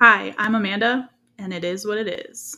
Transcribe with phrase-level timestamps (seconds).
[0.00, 1.08] Hi, I'm Amanda,
[1.38, 2.56] and it is what it is.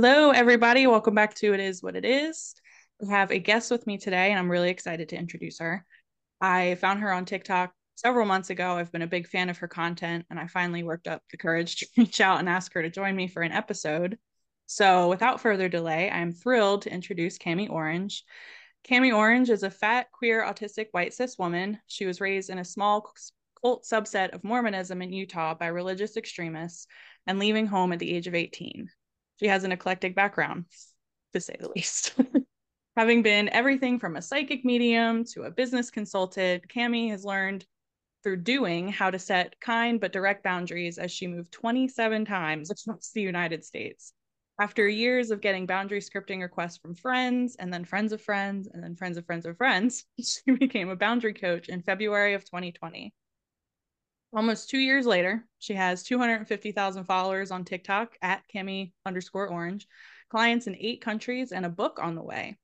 [0.00, 0.86] Hello, everybody.
[0.86, 2.54] Welcome back to It Is What It Is.
[3.00, 5.84] We have a guest with me today, and I'm really excited to introduce her.
[6.40, 8.76] I found her on TikTok several months ago.
[8.76, 11.78] I've been a big fan of her content, and I finally worked up the courage
[11.78, 14.18] to reach out and ask her to join me for an episode.
[14.66, 18.22] So, without further delay, I'm thrilled to introduce Kami Orange.
[18.88, 21.80] Kami Orange is a fat, queer, autistic, white cis woman.
[21.88, 23.10] She was raised in a small
[23.60, 26.86] cult subset of Mormonism in Utah by religious extremists
[27.26, 28.88] and leaving home at the age of 18.
[29.40, 30.66] She has an eclectic background,
[31.32, 32.14] to say the least.
[32.96, 37.64] Having been everything from a psychic medium to a business consultant, Kami has learned
[38.22, 43.12] through doing how to set kind but direct boundaries as she moved 27 times across
[43.12, 44.12] the United States.
[44.60, 48.82] After years of getting boundary scripting requests from friends and then friends of friends and
[48.82, 53.14] then friends of friends of friends, she became a boundary coach in February of 2020.
[54.34, 59.88] Almost two years later, she has 250,000 followers on TikTok at Kami underscore orange,
[60.28, 62.58] clients in eight countries, and a book on the way.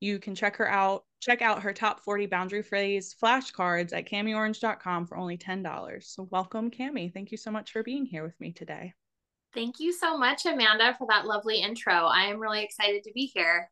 [0.00, 5.06] You can check her out, check out her top 40 boundary phrase flashcards at kamiorange.com
[5.06, 6.04] for only $10.
[6.04, 7.08] So welcome, Kami.
[7.08, 8.92] Thank you so much for being here with me today.
[9.54, 11.94] Thank you so much, Amanda, for that lovely intro.
[11.94, 13.70] I am really excited to be here.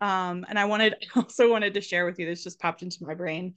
[0.00, 3.14] Um, and I wanted also wanted to share with you, this just popped into my
[3.14, 3.54] brain.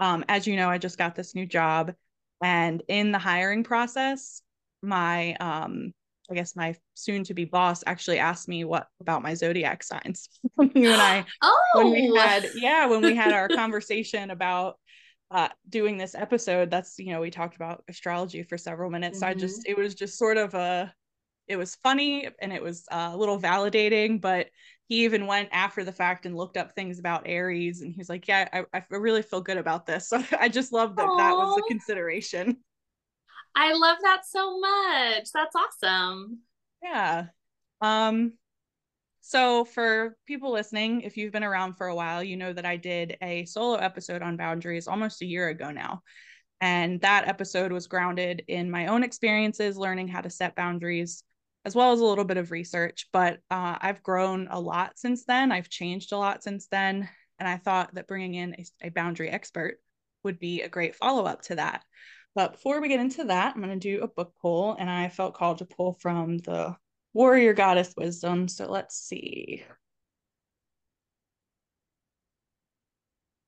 [0.00, 1.94] Um, as you know, I just got this new job,
[2.42, 4.42] and in the hiring process,
[4.82, 5.92] my um,
[6.30, 10.28] I guess my soon to be boss actually asked me what about my zodiac signs.
[10.58, 14.78] you and I, oh, when we had yeah, when we had our conversation about
[15.30, 19.18] uh, doing this episode, that's you know we talked about astrology for several minutes.
[19.20, 19.26] Mm-hmm.
[19.26, 20.92] So I just it was just sort of a
[21.48, 24.46] it was funny and it was uh, a little validating, but
[24.90, 28.08] he even went after the fact and looked up things about Aries and he was
[28.08, 30.08] like, yeah, I, I really feel good about this.
[30.10, 31.16] So I just love that Aww.
[31.16, 32.56] that was the consideration.
[33.54, 35.28] I love that so much.
[35.32, 36.40] That's awesome.
[36.82, 37.26] Yeah.
[37.80, 38.32] Um
[39.20, 42.76] so for people listening, if you've been around for a while, you know that I
[42.76, 46.02] did a solo episode on boundaries almost a year ago now.
[46.60, 51.22] And that episode was grounded in my own experiences learning how to set boundaries
[51.64, 53.08] as well as a little bit of research.
[53.12, 55.52] But uh, I've grown a lot since then.
[55.52, 57.08] I've changed a lot since then.
[57.38, 59.78] And I thought that bringing in a, a boundary expert
[60.24, 61.84] would be a great follow up to that.
[62.34, 64.76] But before we get into that, I'm going to do a book pull.
[64.78, 66.76] And I felt called to pull from the
[67.12, 68.48] Warrior Goddess Wisdom.
[68.48, 69.64] So let's see.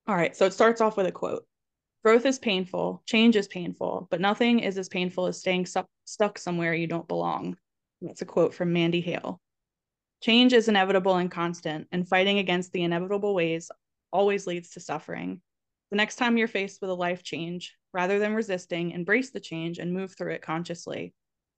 [0.07, 0.35] All right.
[0.35, 1.45] So it starts off with a quote
[2.03, 6.37] Growth is painful, change is painful, but nothing is as painful as staying su- stuck
[6.37, 7.55] somewhere you don't belong.
[8.03, 9.39] That's a quote from Mandy Hale.
[10.21, 13.71] Change is inevitable and constant, and fighting against the inevitable ways
[14.11, 15.41] always leads to suffering.
[15.89, 19.79] The next time you're faced with a life change, rather than resisting, embrace the change
[19.79, 21.13] and move through it consciously.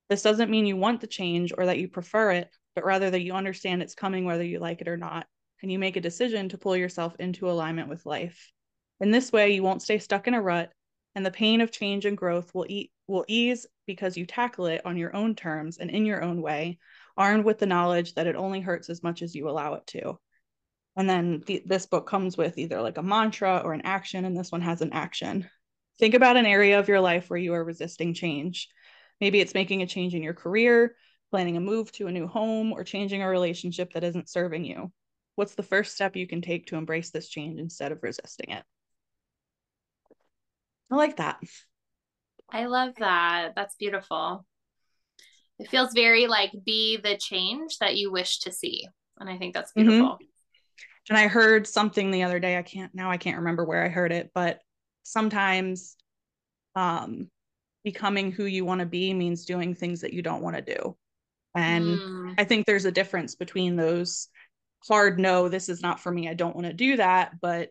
[0.08, 3.22] This doesn't mean you want the change or that you prefer it, but rather that
[3.22, 5.26] you understand it's coming whether you like it or not,
[5.64, 8.52] and you make a decision to pull yourself into alignment with life.
[9.00, 10.72] In this way, you won't stay stuck in a rut,
[11.16, 14.86] and the pain of change and growth will, eat, will ease because you tackle it
[14.86, 16.80] on your own terms and in your own way,
[17.18, 20.20] armed with the knowledge that it only hurts as much as you allow it to.
[20.96, 24.36] And then the, this book comes with either like a mantra or an action, and
[24.36, 25.50] this one has an action.
[26.00, 28.70] Think about an area of your life where you are resisting change.
[29.22, 30.96] Maybe it's making a change in your career,
[31.32, 34.92] planning a move to a new home, or changing a relationship that isn't serving you.
[35.36, 38.64] What's the first step you can take to embrace this change instead of resisting it?
[40.90, 41.40] I like that.
[42.50, 43.54] I love that.
[43.56, 44.46] That's beautiful.
[45.60, 48.88] It feels very like be the change that you wish to see.
[49.20, 49.88] And I think that's mm-hmm.
[49.88, 50.14] beautiful.
[50.16, 50.26] Mm-hmm.
[51.10, 52.58] And I heard something the other day.
[52.58, 54.60] I can't now I can't remember where I heard it, but
[55.04, 55.96] sometimes
[56.76, 57.30] um
[57.84, 60.98] becoming who you want to be means doing things that you don't want to do.
[61.56, 62.34] And mm.
[62.38, 64.28] I think there's a difference between those
[64.88, 66.28] hard no, this is not for me.
[66.28, 67.70] I don't want to do that, but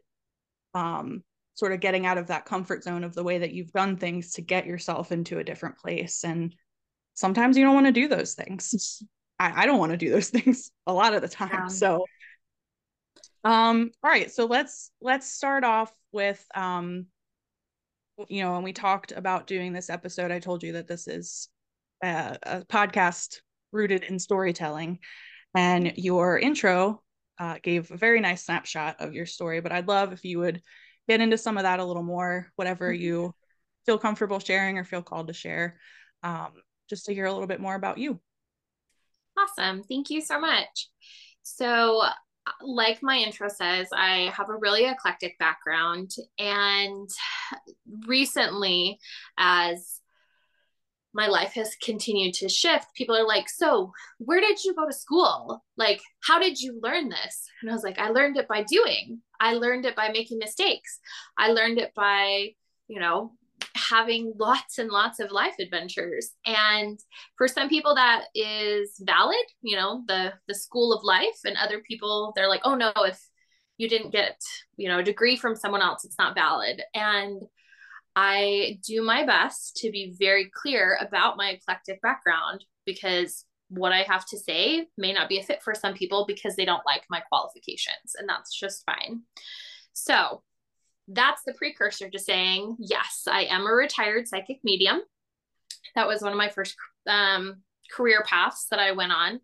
[0.74, 1.22] um
[1.54, 4.32] sort of getting out of that comfort zone of the way that you've done things
[4.32, 6.54] to get yourself into a different place and
[7.14, 9.02] sometimes you don't want to do those things
[9.38, 11.50] I, I don't want to do those things a lot of the time.
[11.52, 11.66] Yeah.
[11.68, 12.06] So
[13.42, 17.06] um all right, so let's let's start off with um
[18.28, 21.48] you know, when we talked about doing this episode, I told you that this is
[22.02, 23.40] a, a podcast
[23.72, 25.00] rooted in storytelling.
[25.54, 27.02] And your intro
[27.38, 30.62] uh, gave a very nice snapshot of your story, but I'd love if you would
[31.08, 33.02] get into some of that a little more, whatever mm-hmm.
[33.02, 33.34] you
[33.86, 35.78] feel comfortable sharing or feel called to share,
[36.22, 36.52] um,
[36.88, 38.20] just to hear a little bit more about you.
[39.38, 39.82] Awesome.
[39.82, 40.88] Thank you so much.
[41.42, 42.02] So,
[42.62, 46.12] like my intro says, I have a really eclectic background.
[46.38, 47.08] And
[48.06, 48.98] recently,
[49.38, 50.00] as
[51.12, 54.92] my life has continued to shift, people are like, So, where did you go to
[54.92, 55.64] school?
[55.76, 57.48] Like, how did you learn this?
[57.60, 59.20] And I was like, I learned it by doing.
[59.44, 60.98] I learned it by making mistakes.
[61.36, 62.52] I learned it by,
[62.88, 63.32] you know,
[63.74, 66.30] having lots and lots of life adventures.
[66.46, 66.98] And
[67.36, 71.38] for some people that is valid you know the the school of life.
[71.44, 73.20] And other people they're like oh no if
[73.76, 74.40] you didn't get
[74.76, 76.82] you know a degree from someone else it's not valid.
[76.94, 77.42] And
[78.16, 84.02] i do my best to be very clear about my eclectic background because what i
[84.02, 87.04] have to say may not be a fit for some people because they don't like
[87.10, 89.22] my qualifications and that's just fine
[89.94, 90.42] so
[91.08, 95.00] that's the precursor to saying, yes, I am a retired psychic medium.
[95.94, 96.76] That was one of my first
[97.06, 97.62] um,
[97.92, 99.40] career paths that I went on.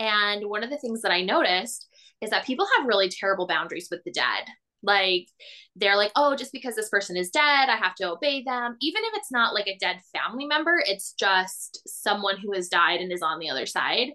[0.00, 1.88] And one of the things that I noticed
[2.20, 4.44] is that people have really terrible boundaries with the dead.
[4.82, 5.28] Like
[5.76, 8.76] they're like, oh, just because this person is dead, I have to obey them.
[8.80, 13.00] Even if it's not like a dead family member, it's just someone who has died
[13.00, 14.08] and is on the other side.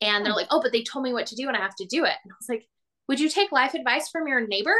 [0.00, 0.38] And they're hmm.
[0.38, 2.14] like, oh, but they told me what to do and I have to do it.
[2.24, 2.64] And I was like,
[3.08, 4.76] would you take life advice from your neighbor?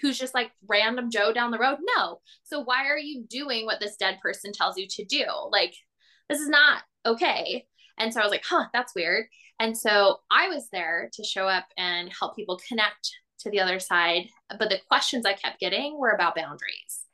[0.00, 1.78] who's just like random Joe down the road.
[1.96, 2.20] No.
[2.44, 5.24] So why are you doing what this dead person tells you to do?
[5.50, 5.74] Like,
[6.28, 7.66] this is not okay.
[7.98, 9.26] And so I was like, huh, that's weird.
[9.58, 13.78] And so I was there to show up and help people connect to the other
[13.78, 14.28] side.
[14.58, 17.04] But the questions I kept getting were about boundaries.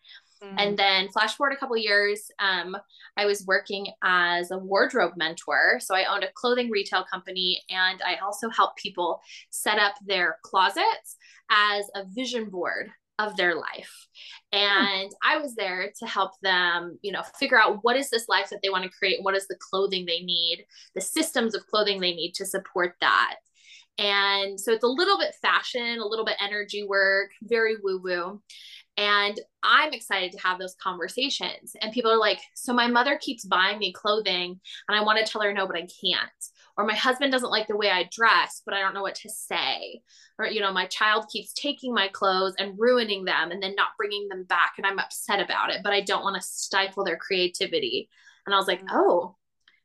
[0.43, 0.59] Mm-hmm.
[0.59, 2.77] And then flash forward a couple years, um,
[3.17, 5.79] I was working as a wardrobe mentor.
[5.81, 10.39] So I owned a clothing retail company and I also helped people set up their
[10.43, 11.17] closets
[11.51, 14.09] as a vision board of their life.
[14.53, 14.59] Hmm.
[14.59, 18.51] And I was there to help them, you know, figure out what is this life
[18.51, 22.01] that they want to create, what is the clothing they need, the systems of clothing
[22.01, 23.37] they need to support that.
[23.99, 28.43] And so it's a little bit fashion, a little bit energy work, very woo woo.
[28.97, 31.75] And I'm excited to have those conversations.
[31.81, 35.31] And people are like, So my mother keeps buying me clothing, and I want to
[35.31, 36.31] tell her no, but I can't.
[36.77, 39.29] Or my husband doesn't like the way I dress, but I don't know what to
[39.29, 40.03] say.
[40.39, 43.97] Or, you know, my child keeps taking my clothes and ruining them and then not
[43.97, 44.75] bringing them back.
[44.77, 48.09] And I'm upset about it, but I don't want to stifle their creativity.
[48.45, 48.89] And I was like, mm.
[48.91, 49.37] Oh,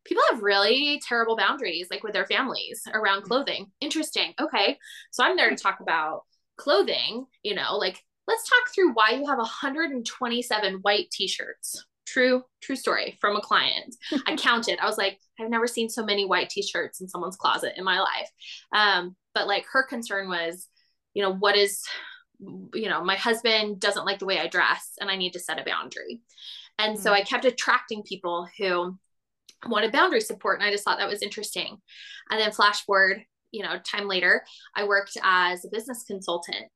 [0.05, 3.67] people have really terrible boundaries, like with their families around clothing.
[3.81, 4.33] Interesting.
[4.39, 4.77] Okay.
[5.11, 6.23] So I'm there to talk about
[6.57, 12.75] clothing, you know, like let's talk through why you have 127 white t-shirts true true
[12.75, 16.49] story from a client i counted i was like i've never seen so many white
[16.49, 18.29] t-shirts in someone's closet in my life
[18.73, 20.67] um, but like her concern was
[21.13, 21.83] you know what is
[22.73, 25.59] you know my husband doesn't like the way i dress and i need to set
[25.59, 26.21] a boundary
[26.79, 27.03] and mm-hmm.
[27.03, 28.97] so i kept attracting people who
[29.67, 31.77] wanted boundary support and i just thought that was interesting
[32.29, 33.21] and then flash forward
[33.51, 34.43] you know time later
[34.75, 36.71] i worked as a business consultant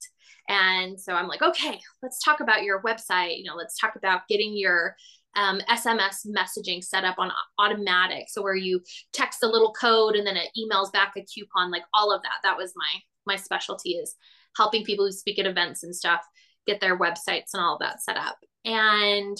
[0.49, 3.37] and so I'm like, okay, let's talk about your website.
[3.37, 4.95] You know, let's talk about getting your
[5.35, 8.25] um, SMS messaging set up on automatic.
[8.29, 8.81] So where you
[9.13, 12.39] text a little code and then it emails back a coupon, like all of that.
[12.43, 14.15] That was my my specialty is
[14.57, 16.21] helping people who speak at events and stuff
[16.67, 18.37] get their websites and all of that set up.
[18.65, 19.37] And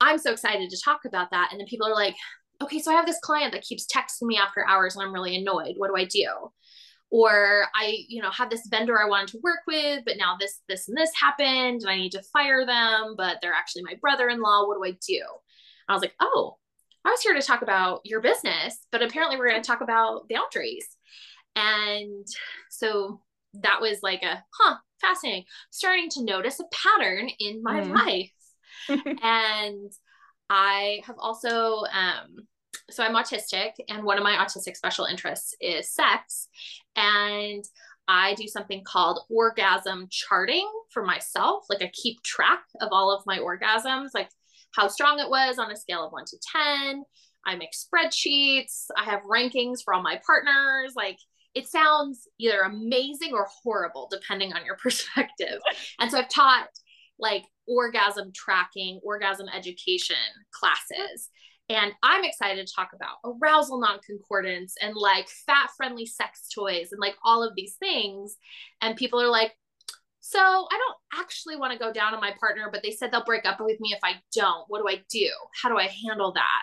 [0.00, 1.48] I'm so excited to talk about that.
[1.50, 2.14] And then people are like,
[2.62, 5.36] okay, so I have this client that keeps texting me after hours and I'm really
[5.36, 5.74] annoyed.
[5.76, 6.50] What do I do?
[7.12, 10.62] or i you know have this vendor i wanted to work with but now this
[10.68, 14.66] this and this happened and i need to fire them but they're actually my brother-in-law
[14.66, 16.56] what do i do and i was like oh
[17.04, 20.28] i was here to talk about your business but apparently we're going to talk about
[20.28, 20.88] boundaries
[21.54, 22.26] and
[22.70, 23.20] so
[23.52, 27.94] that was like a huh fascinating starting to notice a pattern in my mm.
[27.94, 28.32] life
[29.22, 29.92] and
[30.48, 32.36] i have also um
[32.90, 36.48] so I'm autistic, and one of my autistic special interests is sex.
[36.96, 37.64] And
[38.08, 41.64] I do something called orgasm charting for myself.
[41.70, 44.28] Like I keep track of all of my orgasms, like
[44.72, 47.04] how strong it was on a scale of one to 10.
[47.46, 48.86] I make spreadsheets.
[48.96, 50.94] I have rankings for all my partners.
[50.96, 51.18] Like
[51.54, 55.60] it sounds either amazing or horrible, depending on your perspective.
[55.98, 56.68] And so I've taught
[57.18, 60.16] like orgasm tracking, orgasm education
[60.52, 61.28] classes.
[61.72, 67.00] And I'm excited to talk about arousal non-concordance and like fat friendly sex toys and
[67.00, 68.36] like all of these things.
[68.82, 69.52] And people are like,
[70.20, 73.24] so I don't actually want to go down on my partner, but they said they'll
[73.24, 74.64] break up with me if I don't.
[74.68, 75.28] What do I do?
[75.62, 76.62] How do I handle that?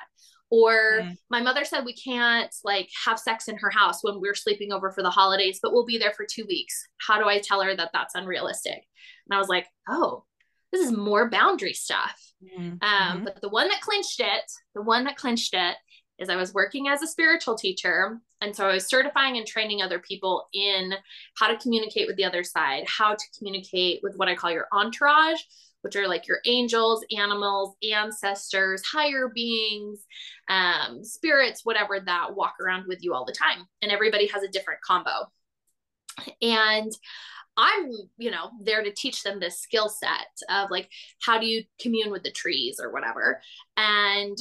[0.51, 1.17] Or mm.
[1.29, 4.91] my mother said we can't like have sex in her house when we're sleeping over
[4.91, 6.87] for the holidays, but we'll be there for two weeks.
[7.05, 8.81] How do I tell her that that's unrealistic?
[9.27, 10.23] And I was like, oh,
[10.71, 12.15] this is more boundary stuff.
[12.43, 12.61] Mm-hmm.
[12.63, 13.23] Um, mm-hmm.
[13.25, 15.75] but the one that clinched it, the one that clinched it
[16.19, 18.19] is I was working as a spiritual teacher.
[18.41, 20.93] And so I was certifying and training other people in
[21.37, 24.67] how to communicate with the other side, how to communicate with what I call your
[24.71, 25.39] entourage,
[25.81, 30.05] which are like your angels, animals, ancestors, higher beings,
[30.49, 33.65] um, spirits, whatever that walk around with you all the time.
[33.81, 35.31] And everybody has a different combo.
[36.41, 36.91] And
[37.59, 40.89] I'm, you know, there to teach them this skill set of like,
[41.21, 43.41] how do you commune with the trees or whatever.
[43.75, 44.37] And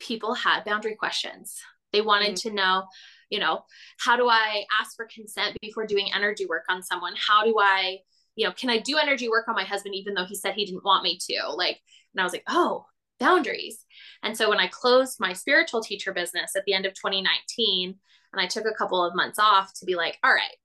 [0.00, 1.60] people had boundary questions.
[1.92, 2.48] They wanted mm-hmm.
[2.48, 2.84] to know,
[3.28, 3.64] you know,
[3.98, 7.14] how do I ask for consent before doing energy work on someone?
[7.16, 7.98] How do I,
[8.34, 10.64] you know, can I do energy work on my husband even though he said he
[10.64, 11.50] didn't want me to?
[11.50, 11.80] Like,
[12.14, 12.86] and I was like, oh,
[13.20, 13.84] boundaries.
[14.22, 17.94] And so when I closed my spiritual teacher business at the end of 2019,
[18.32, 20.56] and I took a couple of months off to be like, all right,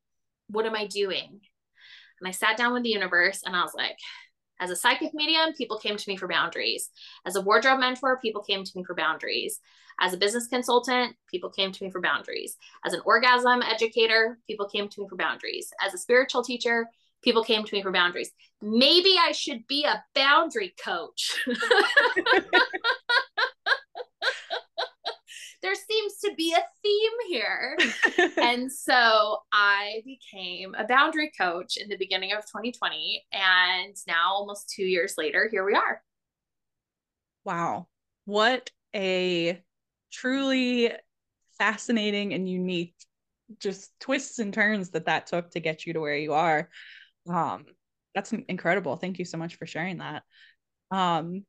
[0.48, 1.42] what am I doing?
[2.20, 3.98] And I sat down with the universe and I was like,
[4.60, 6.90] as a psychic medium, people came to me for boundaries.
[7.26, 9.60] As a wardrobe mentor, people came to me for boundaries.
[10.00, 12.58] As a business consultant, people came to me for boundaries.
[12.86, 15.72] As an orgasm educator, people came to me for boundaries.
[15.86, 16.88] As a spiritual teacher,
[17.24, 18.32] people came to me for boundaries.
[18.62, 21.46] Maybe I should be a boundary coach.
[25.62, 27.78] there seems to be a theme here.
[28.38, 33.26] and so I became a boundary coach in the beginning of 2020.
[33.32, 36.02] And now, almost two years later, here we are.
[37.44, 37.88] Wow.
[38.26, 39.62] What a
[40.12, 40.92] truly
[41.58, 42.96] fascinating and unique
[43.60, 46.70] just twists and turns that that took to get you to where you are.
[47.30, 47.66] Um,
[48.14, 48.96] that's incredible.
[48.96, 50.24] Thank you so much for sharing that.
[50.92, 51.46] Um,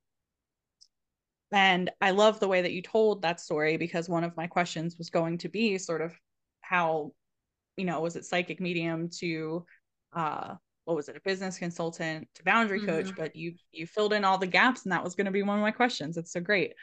[1.52, 4.98] and I love the way that you told that story because one of my questions
[4.98, 6.14] was going to be sort of
[6.60, 7.12] how,
[7.76, 9.64] you know, was it psychic medium to
[10.14, 12.88] uh what was it, a business consultant to boundary mm-hmm.
[12.88, 15.42] coach, but you you filled in all the gaps and that was going to be
[15.42, 16.16] one of my questions.
[16.16, 16.74] It's so great.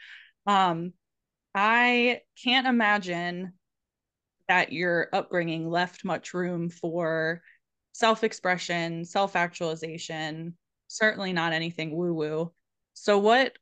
[0.46, 0.92] Um
[1.54, 3.52] I can't imagine
[4.48, 7.42] that your upbringing left much room for
[7.94, 10.54] self-expression, self-actualization,
[10.86, 12.52] certainly not anything woo-woo.
[12.94, 13.52] So what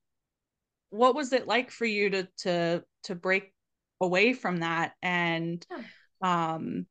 [0.95, 3.53] what was it like for you to to to break
[4.01, 5.67] away from that and
[6.23, 6.87] um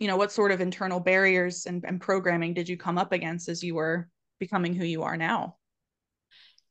[0.00, 3.48] you know what sort of internal barriers and, and programming did you come up against
[3.48, 5.56] as you were becoming who you are now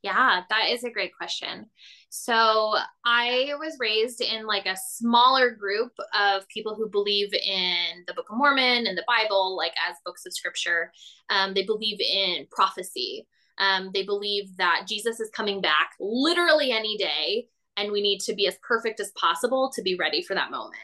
[0.06, 1.66] yeah, that is a great question.
[2.10, 8.14] So, I was raised in like a smaller group of people who believe in the
[8.14, 10.92] Book of Mormon and the Bible, like as books of scripture.
[11.32, 13.26] Um, they believe in prophecy.
[13.58, 17.48] Um, they believe that Jesus is coming back literally any day,
[17.78, 20.76] and we need to be as perfect as possible to be ready for that moment.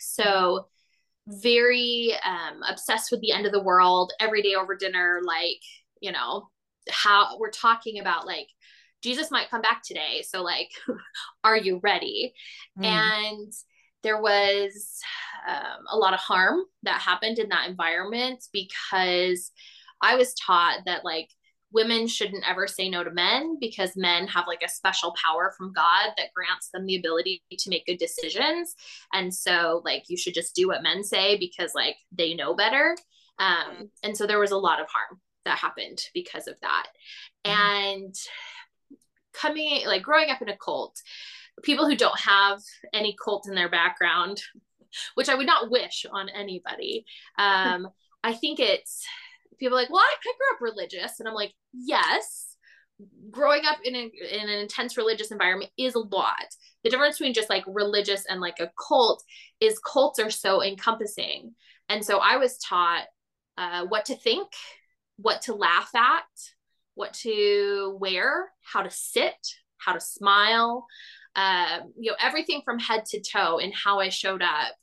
[0.00, 0.66] So,
[1.26, 5.60] very um, obsessed with the end of the world every day over dinner, like,
[6.00, 6.48] you know,
[6.90, 8.48] how we're talking about like
[9.04, 10.24] Jesus might come back today.
[10.26, 10.70] So, like,
[11.44, 12.32] are you ready?
[12.78, 12.84] Mm.
[12.86, 13.52] And
[14.02, 14.98] there was
[15.46, 19.50] um, a lot of harm that happened in that environment because
[20.00, 21.28] I was taught that, like,
[21.74, 25.72] women shouldn't ever say no to men because men have like a special power from
[25.72, 28.74] God that grants them the ability to make good decisions.
[29.12, 32.96] And so, like, you should just do what men say because, like, they know better.
[33.40, 36.86] Um, and so there was a lot of harm that happened because of that.
[37.44, 37.60] Mm-hmm.
[37.60, 38.14] And
[39.32, 40.96] coming, like, growing up in a cult,
[41.62, 42.60] people who don't have
[42.92, 44.40] any cult in their background,
[45.16, 47.04] which I would not wish on anybody,
[47.38, 47.88] um,
[48.22, 49.04] I think it's
[49.58, 51.20] people are like, well, I, I grew up religious.
[51.20, 52.56] And I'm like, yes,
[53.30, 56.46] growing up in, a, in an intense religious environment is a lot.
[56.82, 59.22] The difference between just like religious and like a cult
[59.60, 61.54] is cults are so encompassing.
[61.88, 63.04] And so I was taught
[63.56, 64.48] uh, what to think,
[65.16, 66.24] what to laugh at,
[66.94, 69.34] what to wear, how to sit,
[69.78, 70.86] how to smile,
[71.36, 74.74] uh, you know, everything from head to toe in how I showed up,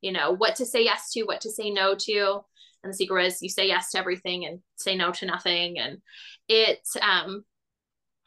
[0.00, 2.40] you know, what to say yes to, what to say no to
[2.82, 5.78] and the secret is you say yes to everything and say no to nothing.
[5.78, 5.98] And
[6.48, 7.44] it um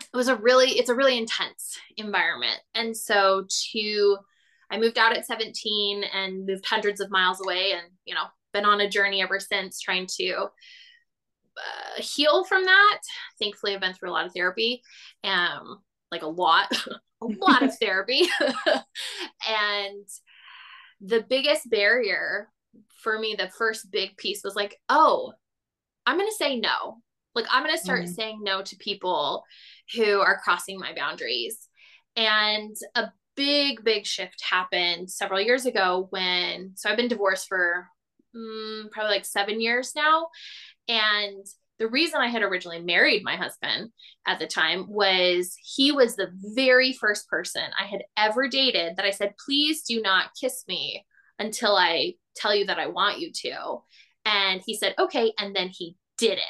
[0.02, 2.60] it was a really it's a really intense environment.
[2.76, 4.18] And so to
[4.72, 8.66] i moved out at 17 and moved hundreds of miles away and you know been
[8.66, 10.48] on a journey ever since trying to
[11.56, 13.00] uh, heal from that.
[13.40, 14.82] Thankfully i've been through a lot of therapy
[15.24, 15.82] um
[16.14, 16.72] like a lot,
[17.22, 18.22] a lot of therapy.
[19.48, 20.08] and
[21.02, 22.48] the biggest barrier
[23.04, 25.34] for me, the first big piece was like, oh,
[26.06, 26.98] I'm going to say no.
[27.36, 28.14] Like, I'm going to start mm-hmm.
[28.14, 29.44] saying no to people
[29.96, 31.68] who are crossing my boundaries.
[32.16, 37.88] And a big, big shift happened several years ago when, so I've been divorced for
[38.36, 40.28] mm, probably like seven years now.
[40.88, 41.46] And
[41.80, 43.92] the reason I had originally married my husband
[44.28, 49.06] at the time was he was the very first person I had ever dated that
[49.06, 51.04] I said, please do not kiss me
[51.40, 53.82] until I tell you that I want you to.
[54.26, 55.34] And he said, okay.
[55.40, 56.42] And then he didn't.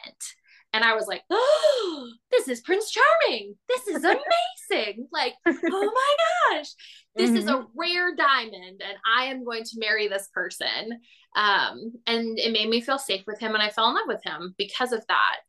[0.74, 3.56] And I was like, oh, this is Prince Charming.
[3.70, 4.04] This is
[4.72, 5.08] amazing.
[5.12, 5.52] like, oh
[5.94, 6.70] my gosh,
[7.16, 7.38] this mm-hmm.
[7.38, 7.80] is a mm-hmm.
[7.80, 8.82] rare diamond.
[8.84, 11.00] And I am going to marry this person.
[11.36, 13.54] Um, and it made me feel safe with him.
[13.54, 15.42] And I fell in love with him because of that.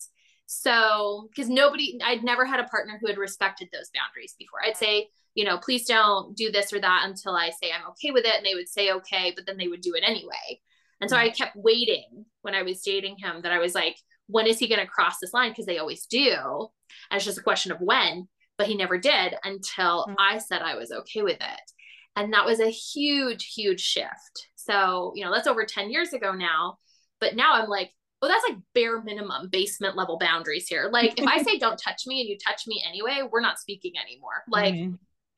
[0.46, 4.60] So, because nobody, I'd never had a partner who had respected those boundaries before.
[4.62, 8.10] I'd say, you know, please don't do this or that until I say I'm okay
[8.10, 8.36] with it.
[8.36, 10.60] And they would say, okay, but then they would do it anyway.
[11.00, 11.34] And so I mm-hmm.
[11.34, 14.80] kept waiting when I was dating him that I was like, when is he going
[14.80, 15.50] to cross this line?
[15.50, 16.68] Because they always do.
[17.10, 20.14] And it's just a question of when, but he never did until mm-hmm.
[20.18, 21.70] I said I was okay with it.
[22.16, 24.48] And that was a huge, huge shift.
[24.54, 26.78] So, you know, that's over 10 years ago now.
[27.20, 27.90] But now I'm like,
[28.22, 30.88] oh, that's like bare minimum basement level boundaries here.
[30.92, 33.92] Like if I say don't touch me and you touch me anyway, we're not speaking
[34.02, 34.44] anymore.
[34.48, 34.94] Like mm-hmm.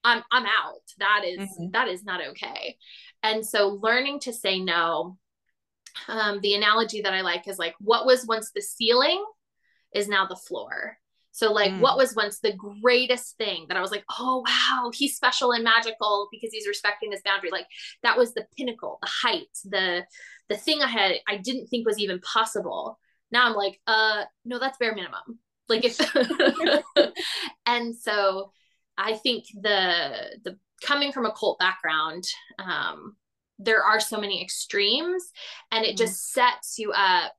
[0.06, 0.82] I'm I'm out.
[0.98, 1.70] That is, mm-hmm.
[1.72, 2.76] that is not okay.
[3.22, 5.18] And so learning to say no
[6.08, 9.24] um, the analogy that I like is like what was once the ceiling
[9.94, 10.98] is now the floor.
[11.32, 11.80] So like mm.
[11.80, 15.64] what was once the greatest thing that I was like, oh wow, he's special and
[15.64, 17.50] magical because he's respecting this boundary.
[17.50, 17.66] Like
[18.02, 20.04] that was the pinnacle, the height, the
[20.48, 22.98] the thing I had I didn't think was even possible.
[23.30, 25.38] Now I'm like, uh no, that's bare minimum.
[25.68, 25.98] Like if
[27.66, 28.52] and so
[28.98, 32.24] I think the the coming from a cult background,
[32.58, 33.16] um,
[33.58, 35.30] there are so many extremes
[35.72, 36.40] and it just mm-hmm.
[36.40, 37.32] sets you up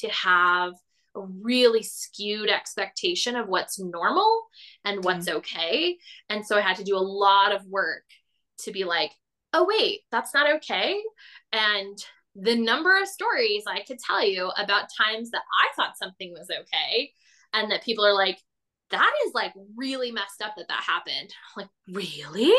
[0.00, 0.72] to have
[1.16, 4.44] a really skewed expectation of what's normal
[4.84, 5.38] and what's mm-hmm.
[5.38, 5.96] okay.
[6.28, 8.04] And so I had to do a lot of work
[8.60, 9.12] to be like,
[9.52, 11.00] oh, wait, that's not okay.
[11.52, 11.96] And
[12.34, 16.50] the number of stories I could tell you about times that I thought something was
[16.50, 17.12] okay
[17.52, 18.38] and that people are like,
[18.90, 21.34] that is like really messed up that that happened.
[21.56, 22.54] Like, really?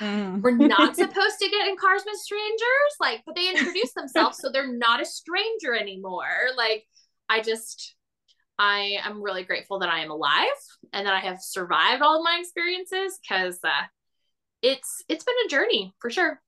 [0.00, 0.42] Mm.
[0.42, 2.60] We're not supposed to get in cars with strangers?
[3.00, 6.26] Like, but they introduce themselves, so they're not a stranger anymore.
[6.56, 6.84] Like,
[7.28, 7.96] I just,
[8.58, 10.48] I am really grateful that I am alive
[10.92, 13.86] and that I have survived all of my experiences because uh,
[14.62, 16.40] it's it's been a journey for sure.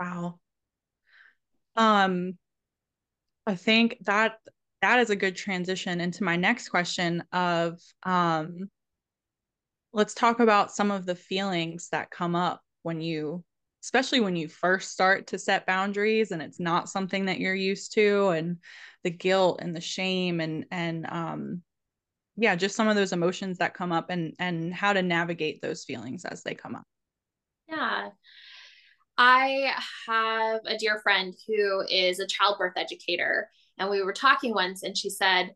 [0.00, 0.38] Wow.
[1.76, 2.38] Um,
[3.46, 4.38] I think that
[4.84, 8.68] that is a good transition into my next question of um,
[9.94, 13.42] let's talk about some of the feelings that come up when you
[13.82, 17.94] especially when you first start to set boundaries and it's not something that you're used
[17.94, 18.58] to and
[19.04, 21.62] the guilt and the shame and and um
[22.36, 25.84] yeah just some of those emotions that come up and and how to navigate those
[25.84, 26.84] feelings as they come up.
[27.68, 28.10] Yeah.
[29.16, 29.72] I
[30.08, 34.96] have a dear friend who is a childbirth educator and we were talking once and
[34.96, 35.54] she said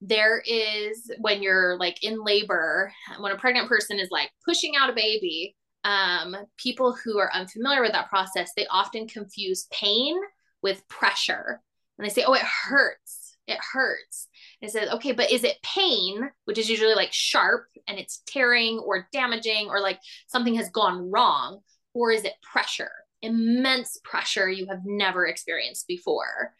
[0.00, 4.90] there is when you're like in labor when a pregnant person is like pushing out
[4.90, 10.16] a baby um, people who are unfamiliar with that process they often confuse pain
[10.62, 11.60] with pressure.
[11.98, 13.36] And they say oh it hurts.
[13.46, 14.28] It hurts
[14.60, 18.22] and it says okay but is it pain which is usually like sharp and it's
[18.26, 21.60] tearing or damaging or like something has gone wrong
[21.94, 22.90] or is it pressure?
[23.22, 26.52] Immense pressure you have never experienced before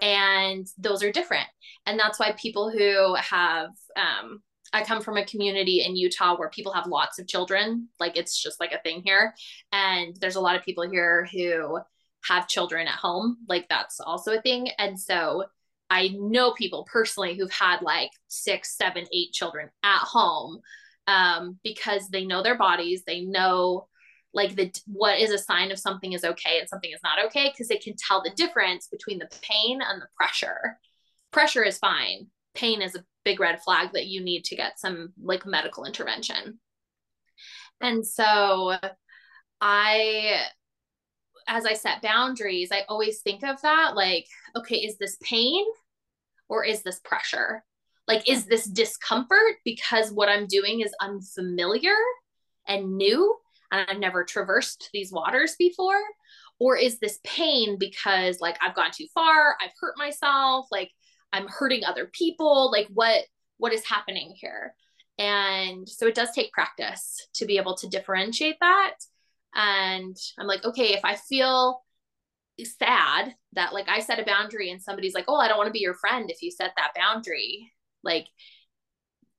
[0.00, 1.46] and those are different.
[1.86, 6.48] And that's why people who have um, i come from a community in utah where
[6.48, 9.34] people have lots of children like it's just like a thing here.
[9.72, 11.78] And there's a lot of people here who
[12.24, 14.68] have children at home like that's also a thing.
[14.78, 15.44] And so
[15.90, 20.60] i know people personally who've had like six seven eight children at home
[21.08, 23.88] um, because they know their bodies they know
[24.34, 27.50] like the what is a sign of something is okay and something is not okay
[27.50, 28.36] because they can tell the mm-hmm.
[28.36, 30.78] difference between the pain and the pressure.
[31.32, 32.28] Pressure is fine.
[32.54, 36.58] Pain is a big red flag that you need to get some like medical intervention.
[37.80, 38.76] And so
[39.60, 40.40] i
[41.46, 45.64] as i set boundaries i always think of that like okay is this pain
[46.48, 47.64] or is this pressure?
[48.06, 51.94] Like is this discomfort because what i'm doing is unfamiliar
[52.68, 53.36] and new
[53.72, 56.00] and I've never traversed these waters before?
[56.60, 60.90] Or is this pain because like I've gone too far, I've hurt myself, like
[61.32, 63.24] I'm hurting other people, like what
[63.56, 64.74] what is happening here?
[65.18, 68.94] And so it does take practice to be able to differentiate that.
[69.54, 71.82] And I'm like, okay, if I feel
[72.64, 75.72] sad that like I set a boundary and somebody's like, oh, I don't want to
[75.72, 78.26] be your friend if you set that boundary, like,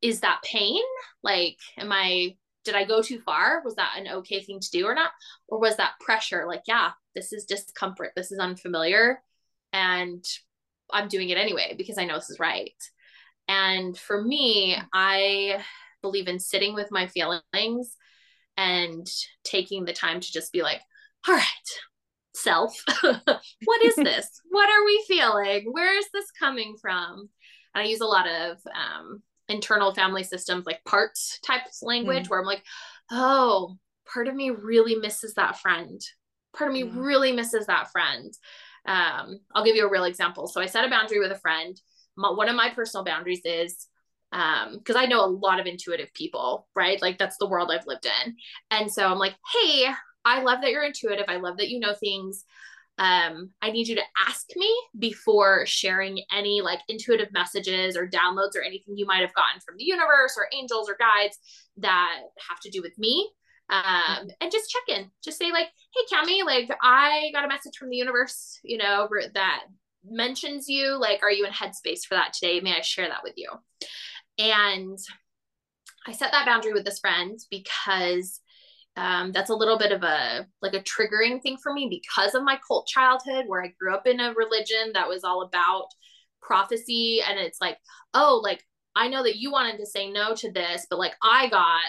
[0.02, 0.82] is that pain?
[1.24, 3.62] Like, am I, did I go too far?
[3.64, 5.12] Was that an okay thing to do or not?
[5.48, 6.46] Or was that pressure?
[6.48, 8.12] Like, yeah, this is discomfort.
[8.16, 9.22] This is unfamiliar.
[9.72, 10.24] And
[10.92, 12.74] I'm doing it anyway because I know this is right.
[13.48, 15.64] And for me, I
[16.02, 17.98] believe in sitting with my feelings
[18.58, 19.08] and
[19.44, 20.82] taking the time to just be like,
[21.28, 21.46] all right,
[22.36, 24.42] self, what is this?
[24.50, 25.72] what are we feeling?
[25.72, 27.30] Where is this coming from?
[27.74, 32.30] And I use a lot of um, internal family systems, like parts types language, mm.
[32.30, 32.64] where I'm like,
[33.12, 33.76] oh,
[34.12, 36.02] part of me really misses that friend.
[36.56, 36.96] Part of me mm.
[36.96, 38.34] really misses that friend.
[38.86, 40.48] Um, I'll give you a real example.
[40.48, 41.80] So I set a boundary with a friend.
[42.16, 43.88] My, one of my personal boundaries is
[44.32, 47.02] because um, I know a lot of intuitive people, right?
[47.02, 48.36] Like that's the world I've lived in.
[48.72, 49.88] And so I'm like, hey,
[50.26, 51.26] I love that you're intuitive.
[51.28, 52.44] I love that you know things.
[53.00, 58.56] Um, I need you to ask me before sharing any like intuitive messages or downloads
[58.56, 61.40] or anything you might have gotten from the universe or angels or guides
[61.78, 63.30] that have to do with me.
[63.70, 67.78] Um, and just check in, just say like, Hey, Kami, like I got a message
[67.78, 69.64] from the universe, you know, that
[70.06, 70.98] mentions you.
[71.00, 72.60] Like, are you in headspace for that today?
[72.60, 73.50] May I share that with you?
[74.38, 75.00] And
[76.06, 78.40] I set that boundary with this friend because
[78.96, 82.44] um, that's a little bit of a like a triggering thing for me because of
[82.44, 85.88] my cult childhood where I grew up in a religion that was all about
[86.42, 87.22] prophecy.
[87.28, 87.78] And it's like
[88.14, 88.64] oh like
[88.96, 91.82] I know that you wanted to say no to this but like I got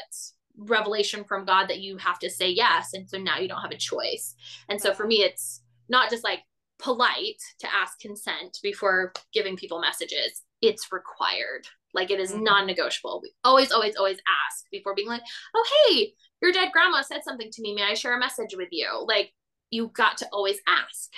[0.57, 2.95] revelation from God that you have to say yes.
[2.95, 4.35] And so now you don't have a choice.
[4.69, 6.41] And so for me it's not just like
[6.79, 10.43] polite to ask consent before giving people messages.
[10.63, 11.67] It's required.
[11.93, 12.45] Like it is mm-hmm.
[12.45, 13.21] non-negotiable.
[13.23, 15.23] We always always always ask before being like
[15.55, 17.75] oh hey your dead grandma said something to me.
[17.75, 18.89] May I share a message with you?
[19.07, 19.33] Like,
[19.71, 21.11] you got to always ask.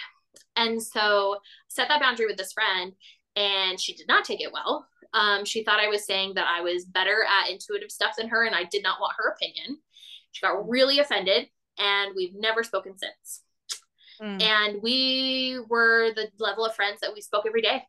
[0.56, 1.36] And so,
[1.68, 2.92] set that boundary with this friend,
[3.34, 4.86] and she did not take it well.
[5.12, 8.44] Um, she thought I was saying that I was better at intuitive stuff than her,
[8.44, 9.78] and I did not want her opinion.
[10.32, 11.48] She got really offended,
[11.78, 13.42] and we've never spoken since.
[14.20, 14.42] Mm.
[14.42, 17.82] And we were the level of friends that we spoke every day,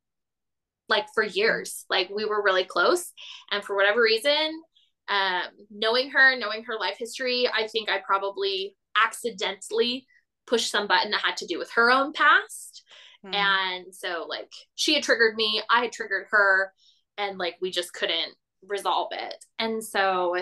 [0.90, 1.86] like for years.
[1.90, 3.12] Like we were really close.
[3.52, 4.62] And for whatever reason,
[5.10, 10.06] um, knowing her, knowing her life history, I think I probably accidentally
[10.46, 12.84] pushed some button that had to do with her own past.
[13.26, 13.36] Mm.
[13.36, 16.72] And so, like, she had triggered me, I had triggered her,
[17.18, 18.34] and like, we just couldn't
[18.68, 19.36] resolve it.
[19.60, 20.36] And so,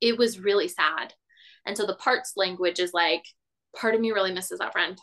[0.00, 1.14] it was really sad.
[1.66, 3.24] And so, the parts language is like,
[3.76, 4.98] part of me really misses that friend.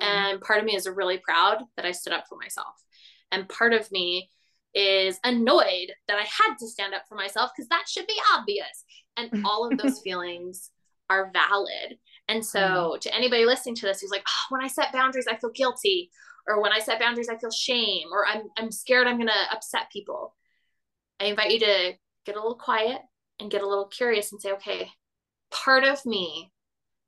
[0.00, 0.04] Mm.
[0.04, 2.74] And part of me is really proud that I stood up for myself.
[3.32, 4.30] And part of me
[4.76, 8.84] is annoyed that I had to stand up for myself because that should be obvious.
[9.16, 10.70] And all of those feelings
[11.08, 11.98] are valid.
[12.28, 13.00] And so, mm.
[13.00, 16.10] to anybody listening to this who's like, oh, when I set boundaries, I feel guilty,
[16.46, 19.52] or when I set boundaries, I feel shame, or I'm, I'm scared I'm going to
[19.52, 20.34] upset people,
[21.20, 21.92] I invite you to
[22.26, 23.00] get a little quiet
[23.40, 24.90] and get a little curious and say, okay,
[25.50, 26.52] part of me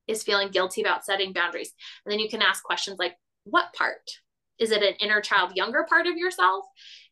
[0.06, 1.72] is feeling guilty about setting boundaries.
[2.04, 4.10] And then you can ask questions like, what part?
[4.58, 6.64] Is it an inner child, younger part of yourself?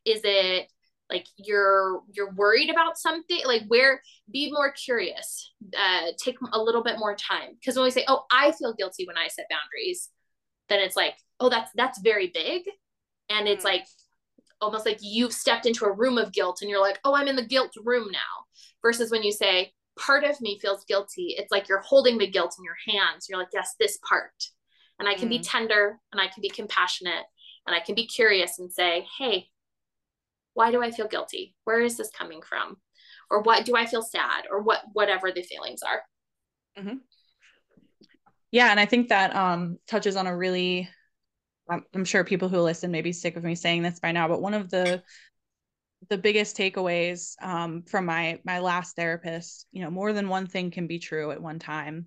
[0.07, 0.71] Is it
[1.11, 3.41] like you're you're worried about something?
[3.45, 4.01] Like where
[4.33, 7.51] be more curious uh take a little bit more time.
[7.61, 10.11] Because when we say oh i feel guilty when i set boundaries
[10.69, 12.63] then it's like oh that's that's very big.
[13.29, 13.69] And it's mm.
[13.69, 13.87] like
[14.61, 17.37] almost like you've stepped into a room of guilt and you're like oh i'm in
[17.37, 18.19] the guilt room now.
[18.83, 22.57] Versus when you say part of me feels guilty it's like you're holding the guilt
[22.59, 23.27] in your hands.
[23.29, 24.33] You're like yes this part.
[24.99, 25.33] And i can mm.
[25.33, 27.27] be tender and i can be compassionate
[27.67, 29.49] and i can be curious and say hey
[30.57, 31.55] why do I feel guilty?
[31.65, 32.79] Where is this coming from?
[33.31, 34.45] Or what do I feel sad?
[34.51, 36.03] Or what whatever the feelings are.
[36.79, 36.97] Mm-hmm.
[38.51, 40.89] Yeah, and I think that um, touches on a really.
[41.69, 44.29] I'm, I'm sure people who listen may be sick of me saying this by now,
[44.29, 45.03] but one of the
[46.09, 50.71] the biggest takeaways um, from my my last therapist, you know, more than one thing
[50.71, 52.07] can be true at one time,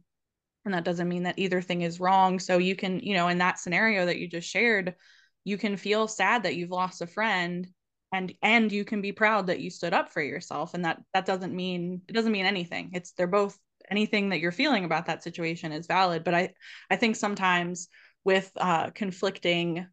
[0.66, 2.40] and that doesn't mean that either thing is wrong.
[2.40, 4.96] So you can, you know, in that scenario that you just shared,
[5.44, 7.68] you can feel sad that you've lost a friend,
[8.12, 11.26] and and you can be proud that you stood up for yourself and that that
[11.26, 12.92] doesn't mean it doesn't mean anything.
[12.94, 13.58] It's they're both
[13.90, 16.54] anything that you're feeling about that situation is valid but i
[16.92, 17.88] i think sometimes
[18.24, 19.88] with uh conflicting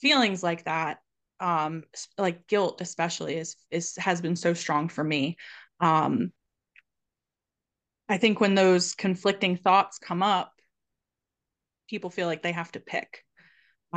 [0.00, 0.98] feelings like that
[1.40, 1.82] um
[2.18, 5.36] like guilt especially is is has been so strong for me.
[5.80, 6.32] Um
[8.08, 10.52] i think when those conflicting thoughts come up
[11.88, 13.25] people feel like they have to pick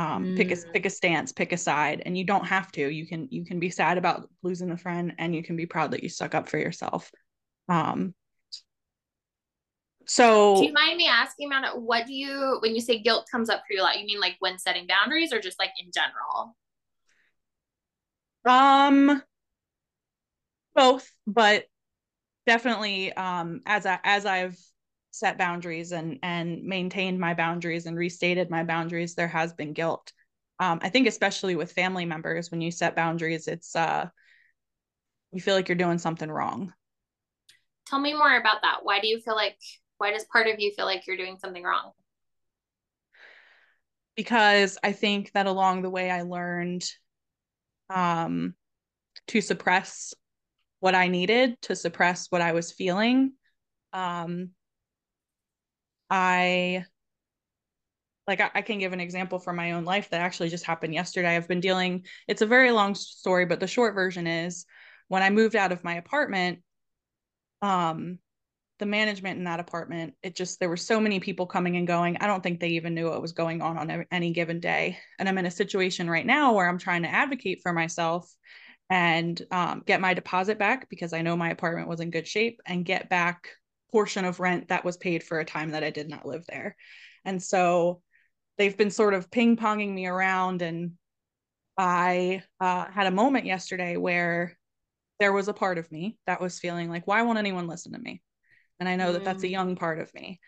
[0.00, 0.36] um, mm.
[0.36, 2.88] pick a pick a stance pick a side and you don't have to.
[2.88, 5.90] You can you can be sad about losing a friend and you can be proud
[5.90, 7.10] that you stuck up for yourself.
[7.68, 8.14] Um
[10.06, 13.28] so do you mind me asking about it what do you when you say guilt
[13.30, 15.72] comes up for you a lot you mean like when setting boundaries or just like
[15.78, 16.56] in general?
[18.46, 19.22] Um
[20.74, 21.66] both but
[22.46, 24.56] definitely um as i as i've
[25.10, 30.12] set boundaries and and maintained my boundaries and restated my boundaries there has been guilt.
[30.58, 34.08] Um, i think especially with family members when you set boundaries it's uh
[35.32, 36.72] you feel like you're doing something wrong.
[37.86, 38.78] Tell me more about that.
[38.82, 39.58] Why do you feel like
[39.98, 41.92] why does part of you feel like you're doing something wrong?
[44.16, 46.84] Because i think that along the way i learned
[47.88, 48.54] um
[49.28, 50.14] to suppress
[50.80, 53.32] what i needed to suppress what i was feeling.
[53.92, 54.50] Um
[56.10, 56.84] I
[58.26, 60.94] like I, I, can give an example from my own life that actually just happened
[60.94, 61.36] yesterday.
[61.36, 64.66] I've been dealing, it's a very long story, but the short version is
[65.08, 66.60] when I moved out of my apartment,
[67.62, 68.18] um,
[68.78, 72.16] the management in that apartment, it just there were so many people coming and going.
[72.18, 74.98] I don't think they even knew what was going on on any given day.
[75.18, 78.32] And I'm in a situation right now where I'm trying to advocate for myself
[78.88, 82.60] and um, get my deposit back because I know my apartment was in good shape
[82.66, 83.48] and get back
[83.90, 86.76] portion of rent that was paid for a time that I did not live there.
[87.24, 88.02] And so
[88.58, 90.62] they've been sort of ping ponging me around.
[90.62, 90.92] And
[91.76, 94.56] I uh, had a moment yesterday where
[95.18, 97.98] there was a part of me that was feeling like, why won't anyone listen to
[97.98, 98.22] me?
[98.78, 99.14] And I know mm.
[99.14, 99.52] that that's a mm.
[99.52, 100.40] young part of me.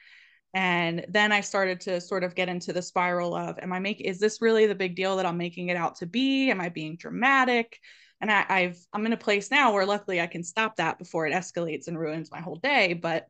[0.54, 4.06] And then I started to sort of get into the spiral of, am I making,
[4.06, 6.50] is this really the big deal that I'm making it out to be?
[6.50, 7.78] Am I being dramatic?
[8.22, 11.26] and I, I've I'm in a place now where luckily I can stop that before
[11.26, 12.94] it escalates and ruins my whole day.
[12.94, 13.26] But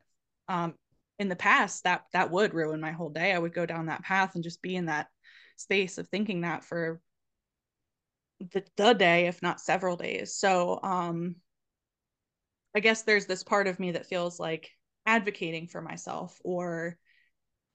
[0.47, 0.73] um,
[1.19, 3.33] in the past, that that would ruin my whole day.
[3.33, 5.07] I would go down that path and just be in that
[5.57, 6.99] space of thinking that for
[8.51, 10.35] the, the day, if not several days.
[10.35, 11.35] So um,
[12.75, 14.69] I guess there's this part of me that feels like
[15.05, 16.97] advocating for myself or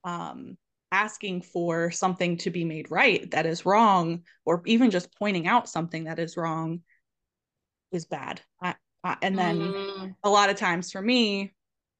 [0.03, 0.57] um,
[0.91, 5.69] asking for something to be made right that is wrong, or even just pointing out
[5.69, 6.81] something that is wrong
[7.91, 8.41] is bad.
[8.61, 10.15] I, I, and then mm.
[10.23, 11.53] a lot of times for me,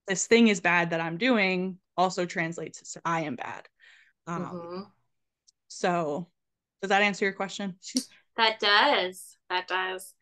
[0.10, 3.67] this thing is bad that I'm doing also translates to I am bad.
[4.28, 4.82] Um, mm-hmm.
[5.67, 6.28] So,
[6.82, 7.76] does that answer your question?
[8.38, 9.38] that does.
[9.50, 10.13] That does.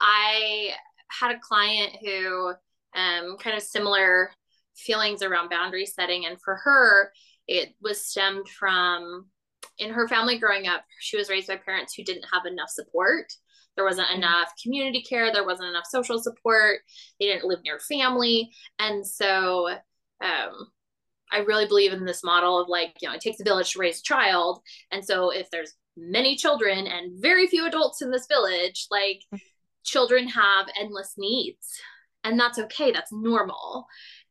[0.00, 0.70] I
[1.08, 2.52] had a client who
[2.94, 4.30] um, kind of similar
[4.76, 7.12] feelings around boundary setting, and for her,
[7.46, 9.26] it was stemmed from
[9.78, 10.84] in her family growing up.
[11.00, 13.32] She was raised by parents who didn't have enough support
[13.78, 15.32] there wasn't enough community care.
[15.32, 16.80] There wasn't enough social support.
[17.20, 18.50] They didn't live near family.
[18.80, 19.68] And so
[20.20, 20.66] um,
[21.30, 23.78] I really believe in this model of like, you know, it takes a village to
[23.78, 24.62] raise a child.
[24.90, 29.20] And so if there's many children and very few adults in this village, like
[29.84, 31.80] children have endless needs.
[32.24, 32.90] And that's okay.
[32.90, 33.86] That's normal.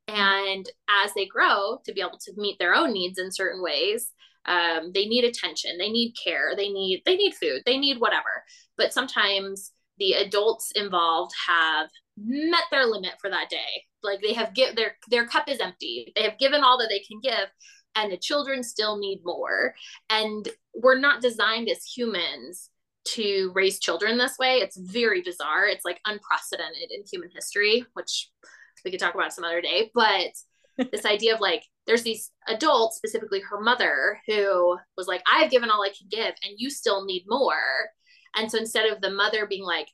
[0.09, 4.11] And as they grow to be able to meet their own needs in certain ways,
[4.47, 8.43] um, they need attention they need care they need they need food they need whatever.
[8.77, 13.83] But sometimes the adults involved have met their limit for that day.
[14.03, 16.13] Like they have give their their cup is empty.
[16.15, 17.49] They have given all that they can give
[17.95, 19.73] and the children still need more.
[20.09, 22.69] And we're not designed as humans
[23.05, 24.57] to raise children this way.
[24.57, 25.65] It's very bizarre.
[25.65, 28.29] It's like unprecedented in human history which
[28.85, 29.91] we could talk about some other day.
[29.93, 30.31] But
[30.91, 35.69] this idea of like there's these adults specifically her mother who was like i've given
[35.69, 37.55] all i can give and you still need more.
[38.35, 39.87] And so instead of the mother being like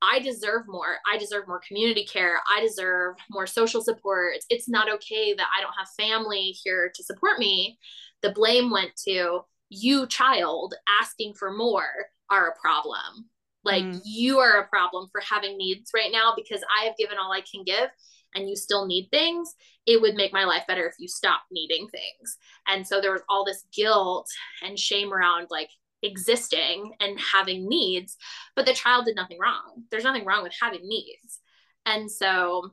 [0.00, 0.98] i deserve more.
[1.12, 2.40] I deserve more community care.
[2.56, 4.36] I deserve more social support.
[4.50, 7.78] It's not okay that i don't have family here to support me
[8.22, 11.88] the blame went to you child asking for more
[12.30, 13.28] are a problem.
[13.64, 14.00] Like mm.
[14.04, 17.42] you are a problem for having needs right now because i have given all i
[17.42, 17.90] can give
[18.34, 19.54] and you still need things,
[19.86, 22.36] it would make my life better if you stopped needing things.
[22.66, 24.28] And so there was all this guilt
[24.62, 25.70] and shame around like
[26.02, 28.16] existing and having needs,
[28.54, 29.84] but the child did nothing wrong.
[29.90, 31.40] There's nothing wrong with having needs.
[31.86, 32.70] And so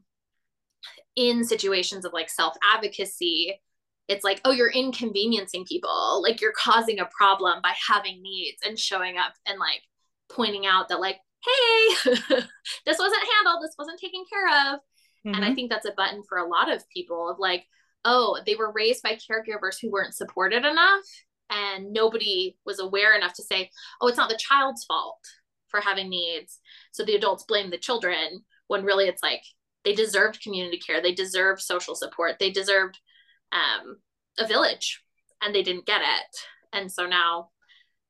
[1.15, 3.59] in situations of like self advocacy,
[4.07, 6.21] it's like, oh, you're inconveniencing people.
[6.21, 9.81] Like you're causing a problem by having needs and showing up and like
[10.29, 11.95] pointing out that, like, hey,
[12.85, 14.79] this wasn't handled, this wasn't taken care of.
[15.25, 15.35] Mm-hmm.
[15.35, 15.55] And I mm-hmm.
[15.55, 17.65] think that's a button for a lot of people of like,
[18.03, 21.03] oh, they were raised by caregivers who weren't supported enough
[21.49, 23.69] and nobody was aware enough to say,
[24.01, 25.19] oh, it's not the child's fault
[25.67, 26.59] for having needs.
[26.91, 29.43] So the adults blame the children when really it's like
[29.83, 32.99] they deserved community care, they deserved social support, they deserved
[33.51, 33.97] um,
[34.39, 35.03] a village
[35.41, 36.37] and they didn't get it.
[36.73, 37.49] And so now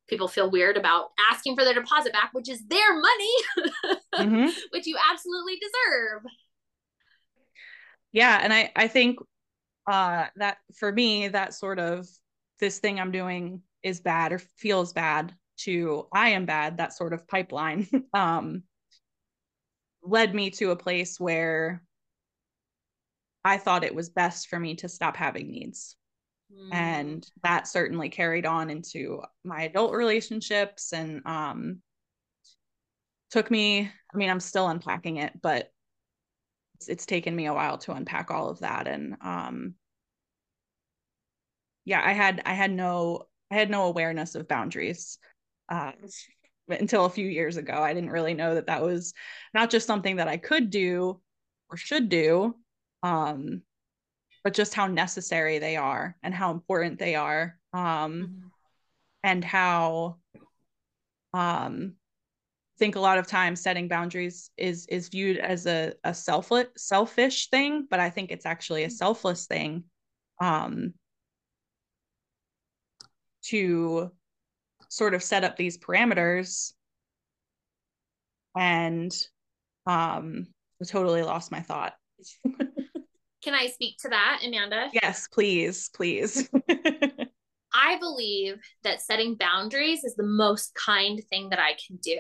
[0.08, 3.36] people feel weird about asking for their deposit back, which is their money,
[4.16, 4.50] mm-hmm.
[4.72, 6.24] which you absolutely deserve.
[8.16, 8.40] Yeah.
[8.42, 9.20] And I, I think
[9.92, 12.08] uh, that for me, that sort of
[12.62, 17.12] this thing I'm doing is bad or feels bad to I am bad, that sort
[17.12, 18.64] of pipeline um,
[20.02, 21.84] led me to a place where
[23.44, 25.98] I thought it was best for me to stop having needs.
[26.54, 26.74] Mm.
[26.74, 31.82] And that certainly carried on into my adult relationships and um,
[33.30, 33.82] took me,
[34.14, 35.70] I mean, I'm still unpacking it, but
[36.76, 38.88] it's, it's taken me a while to unpack all of that.
[38.88, 39.76] And um,
[41.86, 45.18] yeah, I had, I had no, I had no awareness of boundaries
[45.70, 45.92] uh,
[46.68, 47.74] until a few years ago.
[47.74, 49.14] I didn't really know that that was
[49.54, 51.22] not just something that I could do
[51.70, 52.56] or should do,
[53.04, 53.62] um,
[54.44, 58.48] but just how necessary they are and how important they are, um, mm-hmm.
[59.24, 60.18] and how
[61.34, 61.94] um,
[62.78, 67.50] think a lot of times setting boundaries is is viewed as a a selfless selfish
[67.50, 69.86] thing, but I think it's actually a selfless thing.
[70.42, 70.94] Um,
[73.46, 74.12] to
[74.90, 76.74] sort of set up these parameters
[78.56, 79.16] and
[79.86, 80.48] um
[80.82, 81.94] I totally lost my thought.
[83.44, 84.90] Can I speak to that, Amanda?
[84.92, 86.50] Yes, please, please.
[87.76, 92.20] I believe that setting boundaries is the most kind thing that I can do.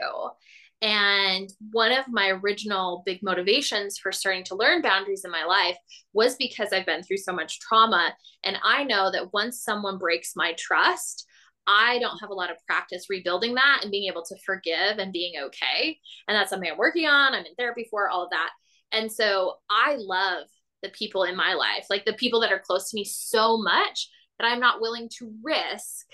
[0.81, 5.77] And one of my original big motivations for starting to learn boundaries in my life
[6.13, 8.13] was because I've been through so much trauma.
[8.43, 11.25] And I know that once someone breaks my trust,
[11.65, 15.13] I don't have a lot of practice rebuilding that and being able to forgive and
[15.13, 15.97] being okay.
[16.27, 17.33] And that's something I'm working on.
[17.33, 18.49] I'm in therapy for all of that.
[18.91, 20.47] And so I love
[20.83, 24.09] the people in my life, like the people that are close to me so much
[24.39, 26.05] that I'm not willing to risk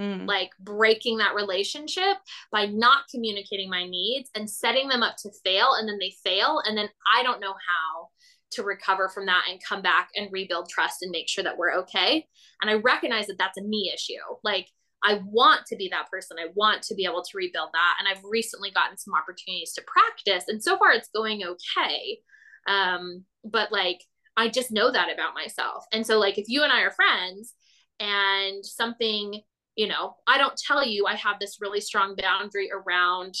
[0.00, 0.26] mm.
[0.26, 2.16] like breaking that relationship
[2.52, 5.70] by not communicating my needs and setting them up to fail.
[5.78, 6.60] And then they fail.
[6.64, 8.08] And then I don't know how
[8.52, 11.74] to recover from that and come back and rebuild trust and make sure that we're
[11.74, 12.26] okay.
[12.62, 14.14] And I recognize that that's a me issue.
[14.42, 14.68] Like,
[15.04, 16.38] I want to be that person.
[16.40, 17.96] I want to be able to rebuild that.
[17.98, 20.44] And I've recently gotten some opportunities to practice.
[20.48, 22.18] And so far it's going okay.
[22.66, 24.00] Um, but like,
[24.36, 25.84] I just know that about myself.
[25.92, 27.54] And so, like, if you and I are friends
[28.00, 29.40] and something,
[29.74, 33.34] you know, I don't tell you I have this really strong boundary around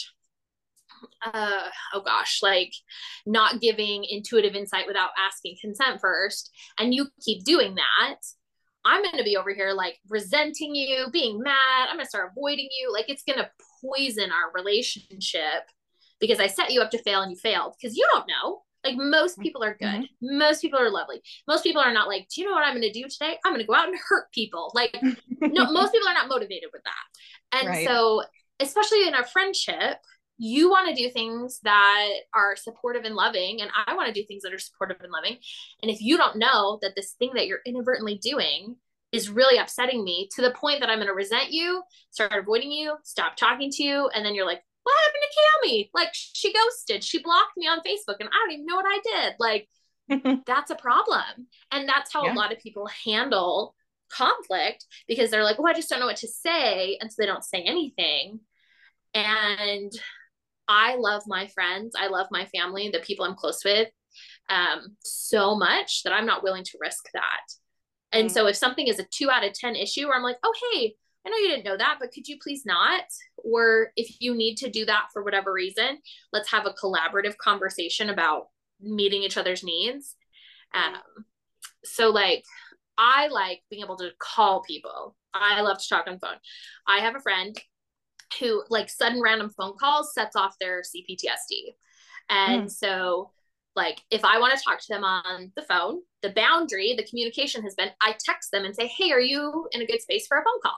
[1.20, 2.72] uh oh gosh like
[3.26, 8.18] not giving intuitive insight without asking consent first and you keep doing that
[8.86, 11.88] I'm going to be over here like resenting you, being mad.
[11.88, 12.92] I'm going to start avoiding you.
[12.92, 13.50] Like it's going to
[13.82, 15.64] poison our relationship
[16.20, 18.62] because I set you up to fail and you failed because you don't know.
[18.86, 19.86] Like most people are good.
[20.04, 20.38] Mm-hmm.
[20.38, 21.20] Most people are lovely.
[21.48, 23.36] Most people are not like, do you know what I'm going to do today?
[23.44, 24.70] I'm going to go out and hurt people.
[24.74, 24.96] Like,
[25.40, 27.58] no, most people are not motivated with that.
[27.58, 27.86] And right.
[27.86, 28.22] so,
[28.60, 29.98] especially in a friendship,
[30.38, 34.26] you want to do things that are supportive and loving and i want to do
[34.26, 35.38] things that are supportive and loving
[35.82, 38.76] and if you don't know that this thing that you're inadvertently doing
[39.12, 42.70] is really upsetting me to the point that i'm going to resent you start avoiding
[42.70, 45.90] you stop talking to you and then you're like what happened to Kami?
[45.94, 49.00] Like she ghosted, she blocked me on Facebook, and I don't even know what I
[49.02, 49.34] did.
[49.40, 49.68] Like
[50.46, 52.32] that's a problem, and that's how yeah.
[52.32, 53.74] a lot of people handle
[54.08, 57.26] conflict because they're like, well, I just don't know what to say," and so they
[57.26, 58.38] don't say anything.
[59.12, 59.90] And
[60.68, 63.88] I love my friends, I love my family, the people I'm close with,
[64.48, 67.42] um, so much that I'm not willing to risk that.
[68.12, 68.34] And mm-hmm.
[68.34, 70.94] so if something is a two out of 10 issue where I'm like, oh, hey,
[71.26, 73.02] I know you didn't know that, but could you please not?
[73.36, 75.98] Or if you need to do that for whatever reason,
[76.32, 78.48] let's have a collaborative conversation about
[78.80, 80.14] meeting each other's needs.
[80.72, 81.24] Um,
[81.84, 82.44] so, like,
[82.96, 85.16] I like being able to call people.
[85.34, 86.36] I love to talk on phone.
[86.86, 87.60] I have a friend
[88.40, 91.74] who like sudden random phone calls sets off their CPTSD.
[92.28, 92.70] And mm.
[92.70, 93.30] so
[93.74, 97.62] like if I want to talk to them on the phone, the boundary, the communication
[97.62, 100.38] has been I text them and say, "Hey, are you in a good space for
[100.38, 100.76] a phone call?"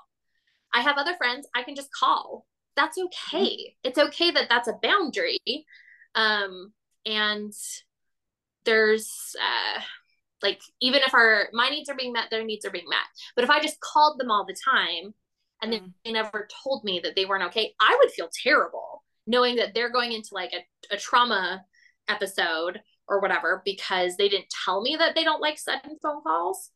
[0.73, 2.47] I have other friends I can just call.
[2.77, 3.45] That's okay.
[3.45, 3.75] Mm.
[3.85, 5.39] It's okay that that's a boundary.
[6.15, 6.73] Um
[7.07, 7.53] and
[8.65, 9.81] there's uh
[10.43, 12.99] like even if our my needs are being met, their needs are being met.
[13.35, 15.15] But if I just called them all the time
[15.63, 15.93] and mm.
[16.05, 19.93] they never told me that they weren't okay, I would feel terrible knowing that they're
[19.93, 21.63] going into like a, a trauma
[22.09, 26.71] episode or whatever because they didn't tell me that they don't like sudden phone calls.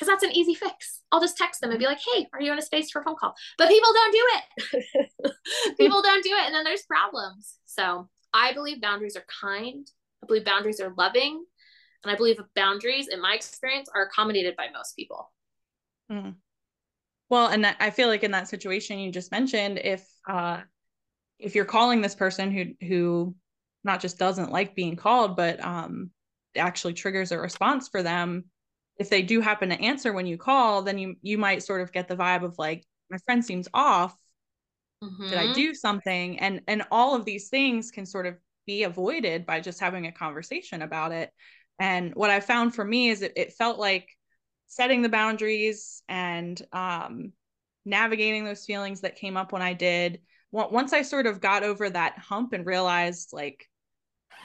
[0.00, 1.02] Because that's an easy fix.
[1.12, 3.04] I'll just text them and be like, hey, are you in a space for a
[3.04, 3.34] phone call?
[3.58, 5.32] But people don't do it.
[5.78, 6.46] people don't do it.
[6.46, 7.56] And then there's problems.
[7.66, 9.86] So I believe boundaries are kind.
[10.22, 11.44] I believe boundaries are loving.
[12.02, 15.30] And I believe boundaries, in my experience, are accommodated by most people.
[16.10, 16.36] Mm.
[17.28, 20.62] Well, and that, I feel like in that situation you just mentioned, if uh,
[21.38, 23.34] if you're calling this person who who
[23.84, 26.10] not just doesn't like being called, but um,
[26.56, 28.46] actually triggers a response for them,
[28.96, 31.92] if they do happen to answer when you call, then you you might sort of
[31.92, 34.16] get the vibe of like my friend seems off.
[35.02, 35.28] Mm-hmm.
[35.28, 35.52] Did I mm-hmm.
[35.54, 36.38] do something?
[36.38, 38.36] And and all of these things can sort of
[38.66, 41.30] be avoided by just having a conversation about it.
[41.78, 44.08] And what I found for me is it, it felt like
[44.66, 47.32] setting the boundaries and um,
[47.84, 50.20] navigating those feelings that came up when I did.
[50.52, 53.66] Once I sort of got over that hump and realized, like,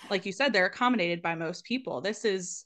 [0.09, 1.99] like you said, they're accommodated by most people.
[1.99, 2.65] This is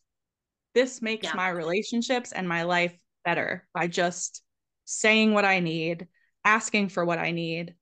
[0.73, 1.33] this makes yeah.
[1.35, 4.41] my relationships and my life better by just
[4.85, 6.07] saying what I need,
[6.45, 7.75] asking for what I need.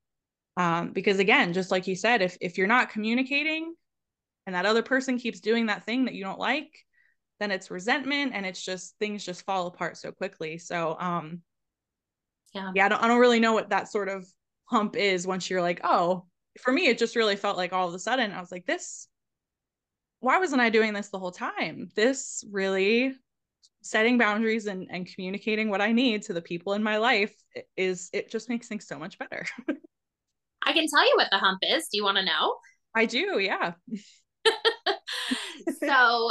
[0.55, 3.75] Um, because again, just like you said, if if you're not communicating
[4.45, 6.71] and that other person keeps doing that thing that you don't like,
[7.39, 10.57] then it's resentment and it's just things just fall apart so quickly.
[10.57, 11.41] So um
[12.53, 14.25] yeah, yeah, I don't I don't really know what that sort of
[14.65, 16.25] hump is once you're like, oh,
[16.61, 19.07] for me, it just really felt like all of a sudden I was like, this
[20.19, 21.89] why wasn't I doing this the whole time?
[21.95, 23.15] This really
[23.81, 27.33] setting boundaries and, and communicating what I need to the people in my life
[27.75, 29.45] is it just makes things so much better.
[30.63, 31.87] I can tell you what the hump is.
[31.87, 32.55] Do you want to know?
[32.95, 33.73] I do, yeah.
[35.83, 36.29] so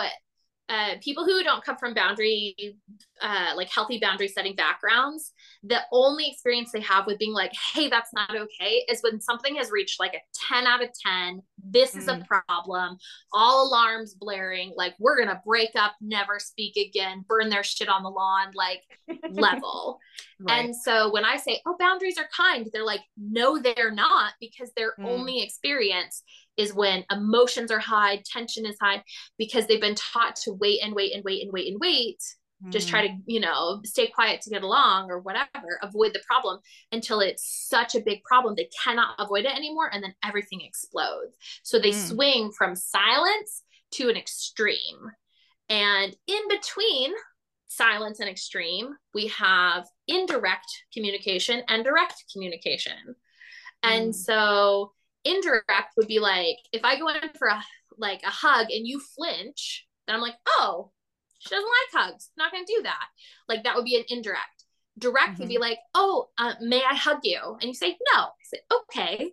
[0.69, 2.77] uh, people who don't come from boundary,
[3.23, 7.89] uh, like healthy boundary setting backgrounds, the only experience they have with being like, hey,
[7.89, 10.21] that's not okay, is when something has reached like a
[10.53, 11.41] 10 out of 10.
[11.63, 11.99] This mm.
[11.99, 12.27] is a mm.
[12.27, 12.99] problem.
[13.33, 14.73] All alarms blaring.
[14.77, 18.53] Like, we're going to break up, never speak again, burn their shit on the lawn,
[18.55, 18.83] like
[19.31, 19.99] level.
[20.39, 20.67] Right.
[20.67, 24.71] And so when I say, oh, boundaries are kind, they're like, no, they're not, because
[24.77, 25.07] their mm.
[25.07, 26.23] only experience
[26.57, 29.03] is when emotions are high, tension is high,
[29.39, 32.19] because they've been taught to wait and wait and wait and wait and wait.
[32.65, 32.73] Mm.
[32.73, 36.59] Just try to, you know, stay quiet to get along or whatever, avoid the problem
[36.91, 39.91] until it's such a big problem they cannot avoid it anymore.
[39.93, 41.37] And then everything explodes.
[41.63, 42.09] So they mm.
[42.09, 45.11] swing from silence to an extreme.
[45.69, 47.13] And in between
[47.69, 53.17] silence and extreme, we have indirect communication and direct communication.
[53.83, 54.15] And mm.
[54.15, 54.93] so
[55.27, 57.63] indirect would be like if I go in for a
[57.99, 60.91] like a hug and you flinch, then I'm like, oh,
[61.39, 62.31] she doesn't like hugs.
[62.37, 63.07] Not gonna do that.
[63.49, 64.65] Like that would be an indirect.
[64.99, 65.43] Direct mm-hmm.
[65.43, 65.63] would be mm-hmm.
[65.63, 67.57] like, oh, uh, may I hug you?
[67.61, 68.23] And you say no.
[68.23, 69.31] I say okay.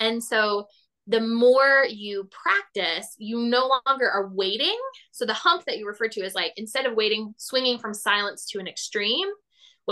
[0.00, 0.66] And so
[1.06, 4.78] the more you practice, you no longer are waiting.
[5.12, 8.46] So the hump that you refer to is like instead of waiting, swinging from silence
[8.50, 9.28] to an extreme,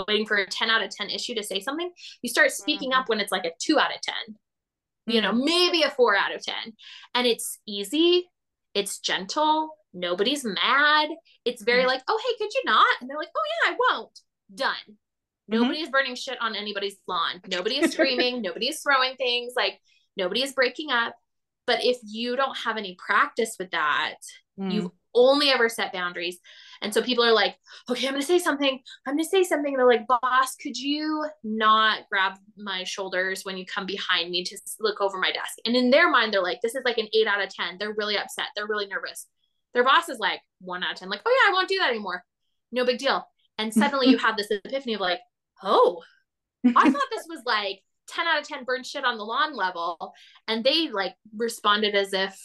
[0.08, 1.90] waiting for a 10 out of 10 issue to say something,
[2.22, 3.00] you start speaking mm-hmm.
[3.00, 4.14] up when it's like a two out of 10
[5.06, 5.44] you know, mm-hmm.
[5.44, 6.54] maybe a four out of 10.
[7.14, 8.28] And it's easy,
[8.74, 11.10] it's gentle, nobody's mad.
[11.44, 11.88] It's very mm-hmm.
[11.88, 12.86] like, oh, hey, could you not?
[13.00, 14.20] And they're like, oh, yeah, I won't.
[14.54, 14.74] Done.
[14.88, 15.62] Mm-hmm.
[15.62, 17.40] Nobody is burning shit on anybody's lawn.
[17.46, 18.42] Nobody is screaming.
[18.42, 19.54] nobody is throwing things.
[19.56, 19.80] Like,
[20.16, 21.14] nobody is breaking up.
[21.66, 24.16] But if you don't have any practice with that,
[24.58, 24.72] mm.
[24.72, 26.38] you've only ever set boundaries.
[26.82, 27.56] And so people are like,
[27.88, 28.80] okay, I'm going to say something.
[29.06, 29.72] I'm going to say something.
[29.72, 34.42] And they're like, boss, could you not grab my shoulders when you come behind me
[34.44, 35.58] to look over my desk?
[35.64, 37.76] And in their mind, they're like, this is like an eight out of 10.
[37.78, 38.46] They're really upset.
[38.56, 39.26] They're really nervous.
[39.74, 41.90] Their boss is like one out of 10, like, oh yeah, I won't do that
[41.90, 42.24] anymore.
[42.72, 43.26] No big deal.
[43.58, 45.20] And suddenly you have this epiphany of like,
[45.62, 46.02] oh,
[46.64, 50.14] I thought this was like 10 out of 10 burn shit on the lawn level.
[50.48, 52.38] And they like responded as if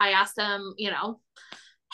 [0.00, 1.20] I asked them, you know,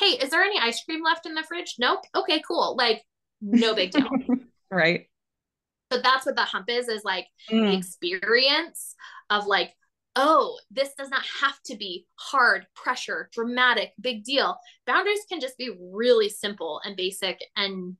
[0.01, 1.77] hey, is there any ice cream left in the fridge?
[1.79, 2.01] Nope.
[2.15, 2.75] Okay, cool.
[2.77, 3.05] Like,
[3.41, 4.09] no big deal.
[4.71, 5.07] right.
[5.93, 7.71] So that's what the hump is, is like mm.
[7.71, 8.95] the experience
[9.29, 9.75] of like,
[10.17, 14.57] oh, this does not have to be hard, pressure, dramatic, big deal.
[14.87, 17.97] Boundaries can just be really simple and basic and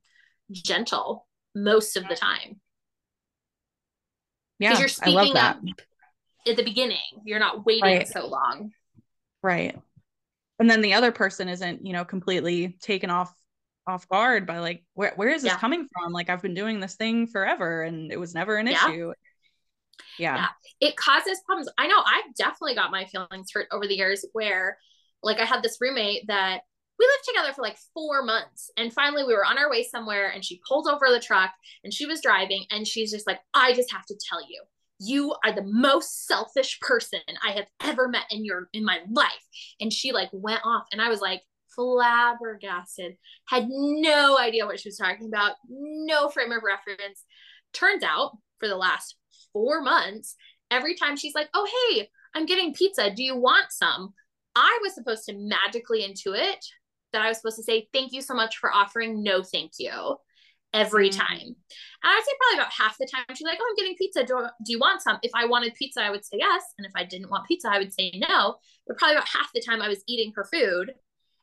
[0.53, 2.61] gentle most of the time.
[4.59, 4.71] Yeah.
[4.71, 5.61] Because you're speaking up
[6.47, 6.99] at the beginning.
[7.25, 8.09] You're not waiting right.
[8.09, 8.73] so long.
[9.43, 9.77] Right
[10.61, 13.35] and then the other person isn't you know completely taken off
[13.87, 15.59] off guard by like where where is this yeah.
[15.59, 18.87] coming from like i've been doing this thing forever and it was never an yeah.
[18.87, 19.13] issue
[20.19, 20.37] yeah.
[20.37, 20.47] yeah
[20.81, 24.79] it causes problems i know i've definitely got my feelings hurt over the years where
[25.23, 26.61] like i had this roommate that
[26.99, 30.29] we lived together for like four months and finally we were on our way somewhere
[30.29, 31.51] and she pulled over the truck
[31.83, 34.63] and she was driving and she's just like i just have to tell you
[35.01, 39.47] you are the most selfish person I have ever met in your in my life.
[39.81, 41.41] And she like went off and I was like
[41.75, 47.25] flabbergasted, had no idea what she was talking about, no frame of reference.
[47.73, 49.17] Turns out for the last
[49.53, 50.37] four months,
[50.71, 53.11] every time she's like, Oh, hey, I'm getting pizza.
[53.11, 54.13] Do you want some?
[54.55, 56.61] I was supposed to magically intuit
[57.13, 59.23] that I was supposed to say, Thank you so much for offering.
[59.23, 60.17] No, thank you.
[60.73, 61.19] Every mm.
[61.19, 61.55] time.
[62.03, 64.25] And I'd say probably about half the time she's like, Oh, I'm getting pizza.
[64.25, 65.19] Do, do you want some?
[65.23, 66.63] If I wanted pizza, I would say yes.
[66.79, 68.57] And if I didn't want pizza, I would say no.
[68.87, 70.95] But probably about half the time I was eating her food.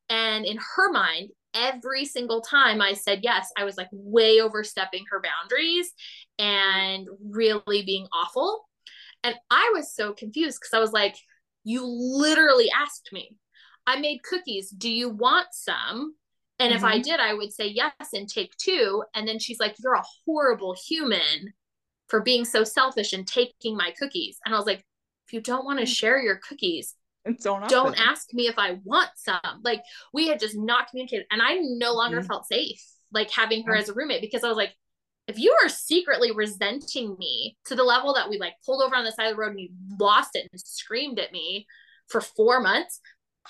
[0.09, 5.03] And in her mind, every single time I said yes, I was like way overstepping
[5.11, 5.91] her boundaries
[6.39, 8.65] and really being awful.
[9.23, 11.15] And I was so confused because I was like,
[11.63, 13.35] You literally asked me.
[13.85, 14.69] I made cookies.
[14.69, 16.15] Do you want some?
[16.59, 16.77] And mm-hmm.
[16.77, 17.01] if I mm-hmm.
[17.03, 19.03] did, I would say yes and take two.
[19.13, 21.53] And then she's like, You're a horrible human
[22.07, 24.39] for being so selfish and taking my cookies.
[24.45, 24.83] And I was like,
[25.27, 25.95] If you don't want to mm.
[25.95, 26.95] share your cookies,
[27.41, 29.61] don't, don't ask me if I want some.
[29.63, 29.83] Like
[30.13, 31.25] we had just not communicated.
[31.31, 32.27] And I no longer mm-hmm.
[32.27, 32.81] felt safe
[33.11, 34.73] like having her as a roommate because I was like,
[35.27, 39.03] if you are secretly resenting me to the level that we like pulled over on
[39.03, 41.67] the side of the road and you lost it and screamed at me
[42.07, 43.01] for four months,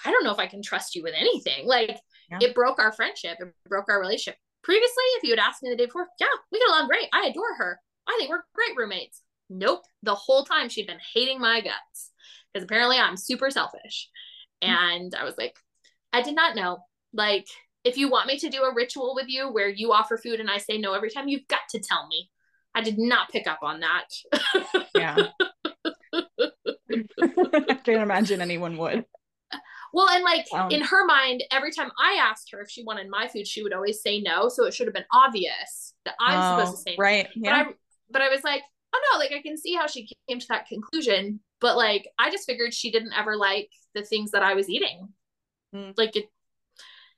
[0.03, 1.67] I don't know if I can trust you with anything.
[1.67, 1.97] Like
[2.29, 2.39] yeah.
[2.41, 4.37] it broke our friendship, it broke our relationship.
[4.63, 7.07] Previously, if you had asked me the day before, yeah, we get along great.
[7.13, 7.79] I adore her.
[8.07, 9.21] I think we're great roommates.
[9.49, 9.83] Nope.
[10.03, 12.11] The whole time she'd been hating my guts
[12.53, 14.09] because apparently I'm super selfish.
[14.63, 14.73] Mm-hmm.
[14.73, 15.55] And I was like,
[16.11, 16.79] I did not know.
[17.13, 17.47] Like,
[17.83, 20.49] if you want me to do a ritual with you where you offer food and
[20.49, 22.29] I say no every time, you've got to tell me.
[22.75, 24.05] I did not pick up on that.
[24.95, 25.27] yeah.
[26.13, 29.05] I can't imagine anyone would.
[29.93, 33.09] Well, and like um, in her mind, every time I asked her if she wanted
[33.09, 34.49] my food, she would always say no.
[34.49, 37.03] So it should have been obvious that I'm oh, supposed to say no.
[37.03, 37.27] Right.
[37.35, 37.63] Yeah.
[37.63, 37.73] But I,
[38.11, 38.63] but I was like,
[38.93, 41.39] oh no, like I can see how she came to that conclusion.
[41.59, 45.09] But like I just figured she didn't ever like the things that I was eating.
[45.73, 45.93] Mm.
[45.97, 46.25] Like it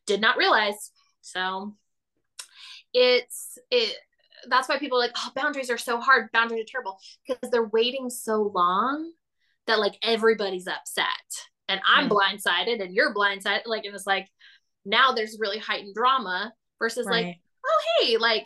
[0.05, 0.91] did not realize.
[1.21, 1.75] So
[2.93, 3.95] it's it
[4.47, 6.31] that's why people are like, oh, boundaries are so hard.
[6.31, 6.97] Boundaries are terrible
[7.27, 9.11] because they're waiting so long
[9.67, 11.07] that like everybody's upset
[11.69, 13.61] and I'm blindsided and you're blindsided.
[13.65, 14.27] Like, and it's like
[14.85, 17.25] now there's really heightened drama versus right.
[17.25, 18.45] like, oh, hey, like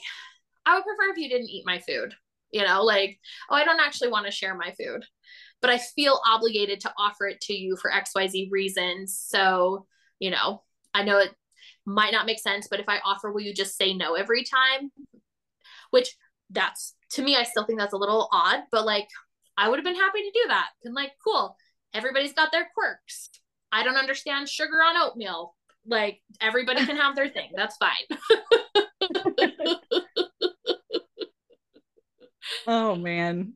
[0.65, 2.13] I would prefer if you didn't eat my food,
[2.51, 3.19] you know, like,
[3.49, 5.05] oh, I don't actually want to share my food,
[5.61, 9.17] but I feel obligated to offer it to you for XYZ reasons.
[9.17, 9.87] So,
[10.19, 10.61] you know,
[10.93, 11.33] I know it
[11.85, 14.91] might not make sense, but if I offer, will you just say no every time?
[15.91, 16.15] Which
[16.49, 19.07] that's to me, I still think that's a little odd, but like
[19.57, 20.67] I would have been happy to do that.
[20.83, 21.55] And like, cool,
[21.93, 23.29] everybody's got their quirks.
[23.71, 25.55] I don't understand sugar on oatmeal.
[25.85, 27.49] Like everybody can have their thing.
[27.55, 28.05] That's fine.
[32.67, 33.53] oh man.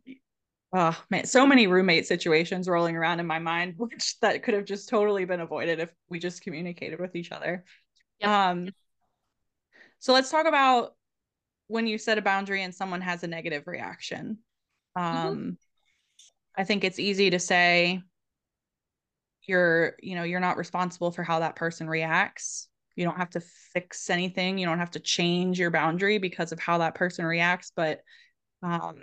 [0.73, 4.65] Oh man, so many roommate situations rolling around in my mind, which that could have
[4.65, 7.63] just totally been avoided if we just communicated with each other.
[8.19, 8.29] Yep.
[8.29, 8.69] Um
[9.99, 10.93] so let's talk about
[11.67, 14.39] when you set a boundary and someone has a negative reaction.
[14.97, 15.27] Mm-hmm.
[15.27, 15.49] Um mm-hmm.
[16.59, 18.01] I think it's easy to say,
[19.47, 22.67] you're you know you're not responsible for how that person reacts.
[22.95, 24.57] You don't have to fix anything.
[24.57, 28.01] You don't have to change your boundary because of how that person reacts but
[28.63, 28.95] um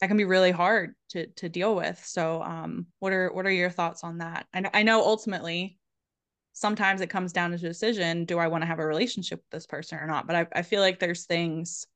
[0.00, 2.02] that can be really hard to to deal with.
[2.04, 4.46] So um what are what are your thoughts on that?
[4.54, 5.78] I, I know ultimately
[6.52, 9.50] sometimes it comes down to a decision do i want to have a relationship with
[9.50, 10.26] this person or not?
[10.26, 11.86] But i, I feel like there's things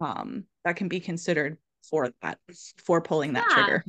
[0.00, 2.38] um that can be considered for that
[2.84, 3.84] for pulling that yeah, trigger.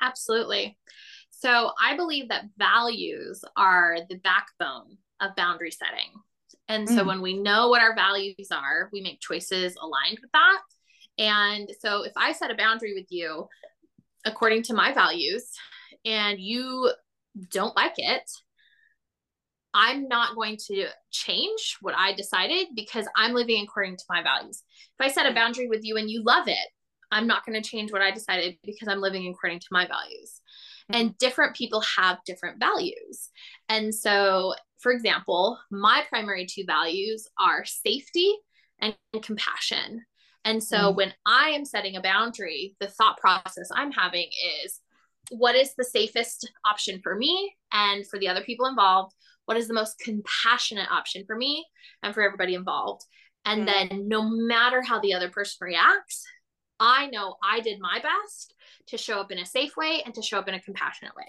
[0.00, 0.78] Absolutely
[1.40, 6.10] so I believe that values are the backbone of boundary setting.
[6.66, 7.06] And so mm.
[7.06, 10.58] when we know what our values are, we make choices aligned with that.
[11.16, 13.46] And so if I set a boundary with you
[14.24, 15.48] according to my values
[16.04, 16.90] and you
[17.52, 18.28] don't like it,
[19.72, 24.64] I'm not going to change what I decided because I'm living according to my values.
[24.98, 26.68] If I set a boundary with you and you love it,
[27.12, 30.40] I'm not going to change what I decided because I'm living according to my values
[30.90, 33.30] and different people have different values.
[33.68, 38.34] And so, for example, my primary two values are safety
[38.80, 40.02] and compassion.
[40.44, 40.96] And so, mm.
[40.96, 44.28] when I am setting a boundary, the thought process I'm having
[44.64, 44.80] is
[45.30, 49.14] what is the safest option for me and for the other people involved?
[49.44, 51.66] What is the most compassionate option for me
[52.02, 53.02] and for everybody involved?
[53.44, 53.66] And mm.
[53.66, 56.24] then, no matter how the other person reacts,
[56.80, 58.54] I know I did my best
[58.88, 61.24] to show up in a safe way and to show up in a compassionate way.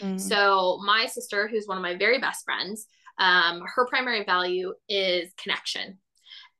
[0.00, 0.18] Mm-hmm.
[0.18, 2.86] So, my sister, who's one of my very best friends,
[3.18, 5.98] um, her primary value is connection.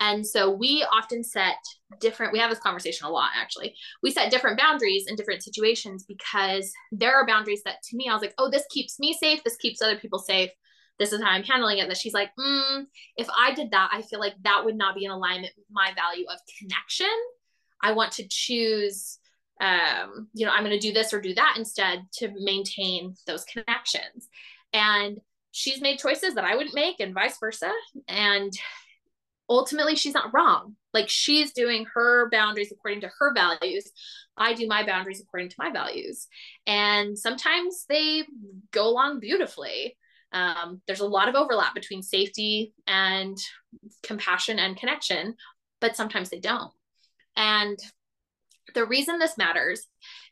[0.00, 1.58] And so we often set
[2.00, 3.76] different, we have this conversation a lot actually.
[4.02, 8.12] We set different boundaries in different situations because there are boundaries that to me, I
[8.12, 9.44] was like, oh, this keeps me safe.
[9.44, 10.50] This keeps other people safe.
[10.98, 11.88] This is how I'm handling it.
[11.88, 12.84] That she's like, mm,
[13.16, 15.92] if I did that, I feel like that would not be in alignment with my
[15.94, 17.06] value of connection.
[17.82, 19.18] I want to choose
[19.62, 23.44] um, you know, I'm going to do this or do that instead to maintain those
[23.44, 24.28] connections.
[24.72, 25.18] And
[25.52, 27.70] she's made choices that I wouldn't make and vice versa.
[28.08, 28.52] And
[29.48, 30.74] ultimately she's not wrong.
[30.92, 33.88] Like she's doing her boundaries according to her values.
[34.36, 36.26] I do my boundaries according to my values.
[36.66, 38.24] And sometimes they
[38.72, 39.96] go along beautifully.
[40.32, 43.36] Um, there's a lot of overlap between safety and
[44.02, 45.36] compassion and connection,
[45.80, 46.72] but sometimes they don't.
[47.36, 47.78] And
[48.74, 49.86] the reason this matters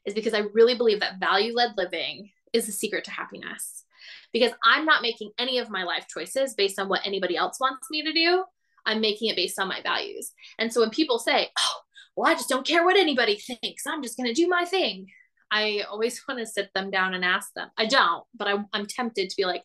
[0.04, 3.84] is because I really believe that value led living is the secret to happiness.
[4.32, 7.88] Because I'm not making any of my life choices based on what anybody else wants
[7.90, 8.44] me to do.
[8.86, 10.32] I'm making it based on my values.
[10.58, 11.80] And so when people say, oh,
[12.16, 15.06] well, I just don't care what anybody thinks, I'm just going to do my thing.
[15.50, 17.68] I always want to sit them down and ask them.
[17.76, 19.62] I don't, but I, I'm tempted to be like,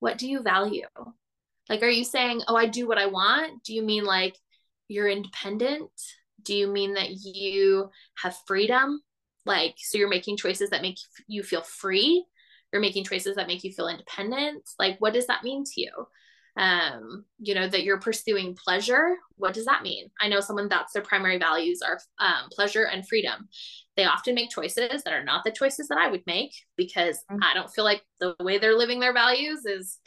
[0.00, 0.86] what do you value?
[1.68, 3.64] Like, are you saying, oh, I do what I want?
[3.64, 4.36] Do you mean like
[4.88, 5.90] you're independent?
[6.46, 7.90] Do you mean that you
[8.22, 9.02] have freedom?
[9.44, 12.24] Like, so you're making choices that make you feel free?
[12.72, 14.62] You're making choices that make you feel independent?
[14.78, 16.06] Like, what does that mean to you?
[16.56, 19.16] um, you know, that you're pursuing pleasure.
[19.36, 20.10] What does that mean?
[20.20, 23.48] I know someone that's their primary values are um, pleasure and freedom.
[23.96, 27.42] They often make choices that are not the choices that I would make because mm-hmm.
[27.42, 29.98] I don't feel like the way they're living their values is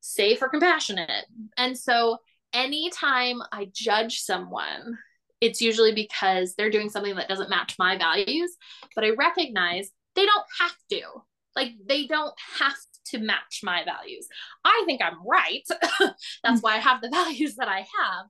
[0.00, 1.26] safe or compassionate.
[1.56, 2.18] And so
[2.52, 4.98] anytime I judge someone,
[5.44, 8.56] it's usually because they're doing something that doesn't match my values,
[8.94, 11.02] but I recognize they don't have to.
[11.54, 12.74] Like they don't have
[13.08, 14.26] to match my values.
[14.64, 15.62] I think I'm right.
[16.42, 18.26] That's why I have the values that I have.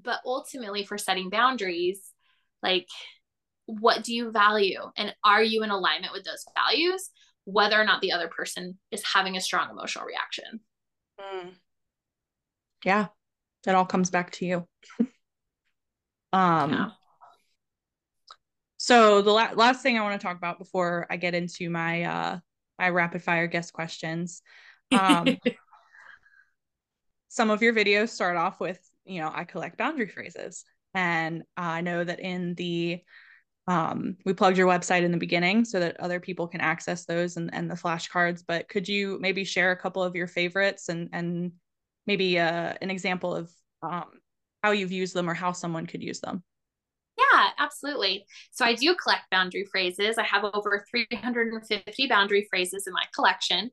[0.00, 2.00] But ultimately, for setting boundaries,
[2.62, 2.88] like,
[3.64, 4.80] what do you value?
[4.98, 7.08] And are you in alignment with those values,
[7.44, 10.60] whether or not the other person is having a strong emotional reaction?
[11.18, 11.54] Mm.
[12.84, 13.06] Yeah,
[13.66, 14.68] it all comes back to you.
[16.34, 16.90] um, yeah.
[18.76, 22.02] So the la- last thing I want to talk about before I get into my
[22.02, 22.38] uh
[22.78, 24.42] my rapid fire guest questions.
[24.92, 25.38] Um,
[27.28, 30.64] some of your videos start off with, you know, I collect boundary phrases.
[30.92, 33.00] And I know that in the,
[33.66, 37.36] um, we plugged your website in the beginning so that other people can access those
[37.36, 38.42] and, and the flashcards.
[38.46, 41.52] But could you maybe share a couple of your favorites and, and
[42.06, 43.50] maybe uh, an example of
[43.82, 44.10] um,
[44.64, 46.42] how you've used them or how someone could use them?
[47.18, 48.24] Yeah, absolutely.
[48.50, 50.16] So I do collect boundary phrases.
[50.16, 53.70] I have over 350 boundary phrases in my collection.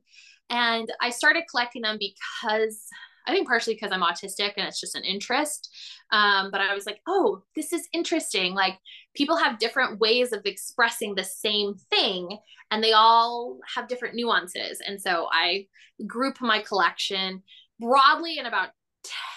[0.50, 2.86] And I started collecting them because
[3.26, 5.74] I think partially because I'm autistic and it's just an interest.
[6.12, 8.52] Um, but I was like, oh, this is interesting.
[8.52, 8.76] Like
[9.16, 12.36] people have different ways of expressing the same thing
[12.70, 14.82] and they all have different nuances.
[14.86, 15.68] And so I
[16.06, 17.42] group my collection
[17.80, 18.70] broadly in about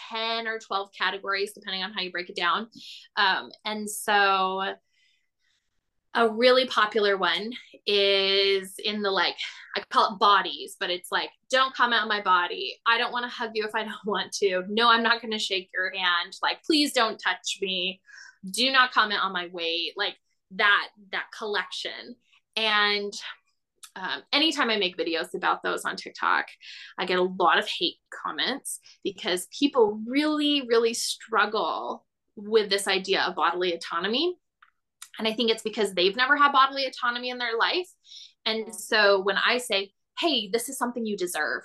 [0.10, 2.68] 10 or 12 categories, depending on how you break it down.
[3.16, 4.76] Um, and so
[6.16, 7.51] a really popular one
[7.86, 9.36] is in the like,
[9.76, 12.78] I call it bodies, but it's like, don't comment on my body.
[12.88, 14.64] I don't want to hug you if I don't want to.
[14.70, 16.38] No, I'm not going to shake your hand.
[16.41, 18.01] Like, please don't touch me.
[18.49, 19.93] Do not comment on my weight.
[19.97, 20.16] Like
[20.51, 22.16] that, that collection.
[22.56, 23.14] And
[23.96, 26.48] um, anytime I make videos about those on TikTok,
[26.98, 33.22] I get a lot of hate comments because people really, really struggle with this idea
[33.22, 34.36] of bodily autonomy.
[35.18, 37.88] And I think it's because they've never had bodily autonomy in their life.
[38.46, 41.64] And so when I say, hey, this is something you deserve,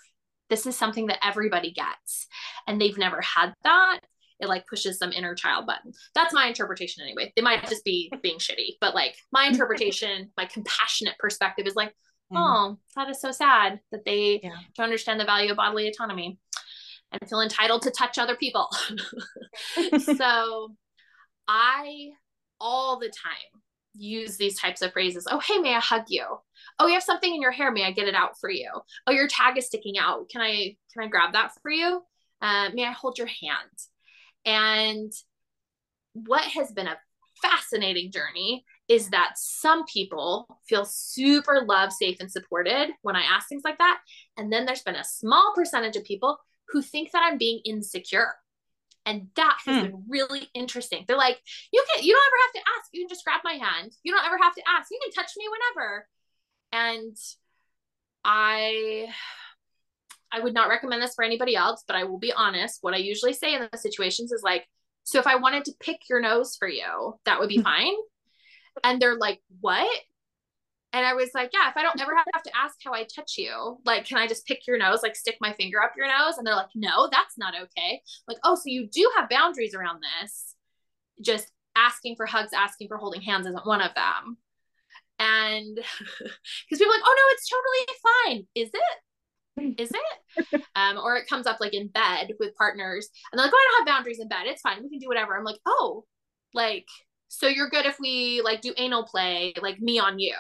[0.49, 2.27] this is something that everybody gets,
[2.67, 4.01] and they've never had that,
[4.41, 5.93] it like pushes some inner child button.
[6.15, 7.33] That's my interpretation anyway.
[7.37, 11.95] They might just be being shitty, but like my interpretation, my compassionate perspective is like.
[12.33, 14.55] Oh, that is so sad that they yeah.
[14.77, 16.39] don't understand the value of bodily autonomy
[17.13, 18.69] and feel entitled to touch other people.
[20.17, 20.75] so
[21.49, 22.11] I
[22.61, 23.63] all the time
[23.95, 25.27] use these types of phrases.
[25.31, 26.25] Oh, hey, may I hug you?
[26.79, 27.73] Oh, you have something in your hair.
[27.73, 28.71] May I get it out for you?
[29.07, 30.29] Oh, your tag is sticking out.
[30.31, 32.03] Can I can I grab that for you?
[32.41, 33.71] Uh, may I hold your hand?
[34.45, 35.13] And
[36.13, 36.99] what has been a
[37.43, 43.49] fascinating journey is that some people feel super loved, safe, and supported when I ask
[43.49, 44.01] things like that.
[44.37, 46.39] And then there's been a small percentage of people
[46.71, 48.35] who think that I'm being insecure.
[49.07, 49.83] And that has hmm.
[49.83, 51.05] been really interesting.
[51.07, 51.39] They're like,
[51.73, 52.91] you can you don't ever have to ask.
[52.93, 53.93] You can just grab my hand.
[54.03, 54.91] You don't ever have to ask.
[54.91, 56.09] You can touch me whenever.
[56.73, 57.17] And
[58.25, 59.09] I
[60.33, 62.79] I would not recommend this for anybody else, but I will be honest.
[62.81, 64.67] What I usually say in those situations is like,
[65.05, 67.63] so if I wanted to pick your nose for you, that would be hmm.
[67.63, 67.95] fine.
[68.85, 70.01] And they're like, what?
[70.93, 73.39] And I was like, yeah, if I don't ever have to ask how I touch
[73.39, 76.37] you, like, can I just pick your nose, like stick my finger up your nose?
[76.37, 78.03] And they're like, no, that's not okay.
[78.27, 80.57] Like, oh, so you do have boundaries around this.
[81.21, 84.39] Just asking for hugs, asking for holding hands isn't one of them.
[85.21, 85.77] And
[86.19, 88.47] because people are like, oh no, it's totally fine.
[88.55, 88.99] Is it?
[89.79, 90.63] is it?
[90.75, 93.69] um, or it comes up like in bed with partners and they're like, oh, I
[93.69, 94.47] don't have boundaries in bed.
[94.47, 94.83] It's fine.
[94.83, 95.37] We can do whatever.
[95.37, 96.05] I'm like, oh,
[96.55, 96.87] like,
[97.31, 100.35] so you're good if we like do anal play, like me on you.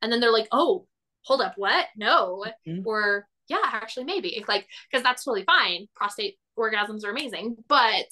[0.00, 0.86] And then they're like, oh,
[1.22, 1.86] hold up, what?
[1.96, 2.44] No.
[2.66, 2.86] Mm-hmm.
[2.86, 5.88] Or yeah, actually, maybe like, cause that's totally fine.
[5.96, 7.56] Prostate orgasms are amazing.
[7.68, 8.06] But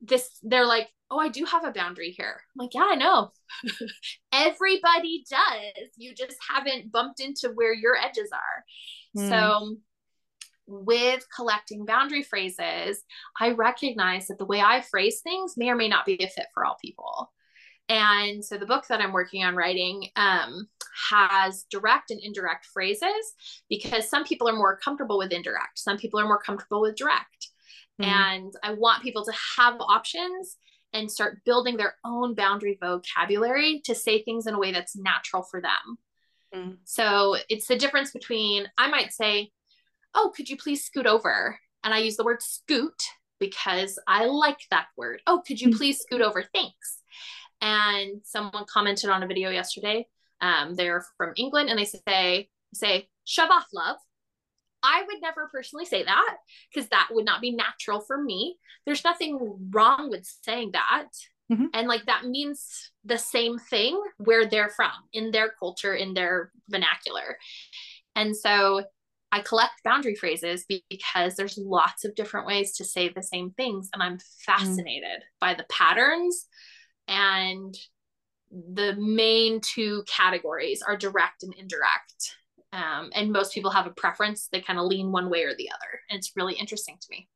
[0.00, 2.40] this, they're like, oh, I do have a boundary here.
[2.40, 3.30] I'm like, yeah, I know.
[4.32, 5.90] Everybody does.
[5.96, 9.22] You just haven't bumped into where your edges are.
[9.22, 9.28] Mm.
[9.28, 9.76] So,
[10.66, 13.04] with collecting boundary phrases,
[13.38, 16.46] I recognize that the way I phrase things may or may not be a fit
[16.52, 17.30] for all people.
[17.88, 20.68] And so the book that I'm working on writing um,
[21.10, 23.34] has direct and indirect phrases
[23.68, 27.48] because some people are more comfortable with indirect, some people are more comfortable with direct.
[28.00, 28.10] Mm-hmm.
[28.10, 30.56] And I want people to have options
[30.92, 35.42] and start building their own boundary vocabulary to say things in a way that's natural
[35.42, 35.98] for them.
[36.54, 36.70] Mm-hmm.
[36.84, 39.50] So it's the difference between, I might say,
[40.14, 41.58] Oh, could you please scoot over?
[41.82, 43.02] And I use the word scoot
[43.40, 45.20] because I like that word.
[45.26, 45.76] Oh, could you mm.
[45.76, 46.42] please scoot over?
[46.54, 47.00] Thanks.
[47.64, 50.06] And someone commented on a video yesterday.
[50.42, 53.96] Um, they're from England and they say, say, shove off, love.
[54.82, 56.36] I would never personally say that
[56.72, 58.58] because that would not be natural for me.
[58.84, 61.08] There's nothing wrong with saying that.
[61.50, 61.66] Mm-hmm.
[61.72, 66.52] And like that means the same thing where they're from, in their culture, in their
[66.68, 67.38] vernacular.
[68.14, 68.84] And so
[69.32, 73.88] I collect boundary phrases because there's lots of different ways to say the same things.
[73.94, 75.40] And I'm fascinated mm.
[75.40, 76.46] by the patterns
[77.08, 77.76] and
[78.50, 82.36] the main two categories are direct and indirect.
[82.72, 84.48] Um, and most people have a preference.
[84.50, 86.00] They kind of lean one way or the other.
[86.10, 87.28] And it's really interesting to me.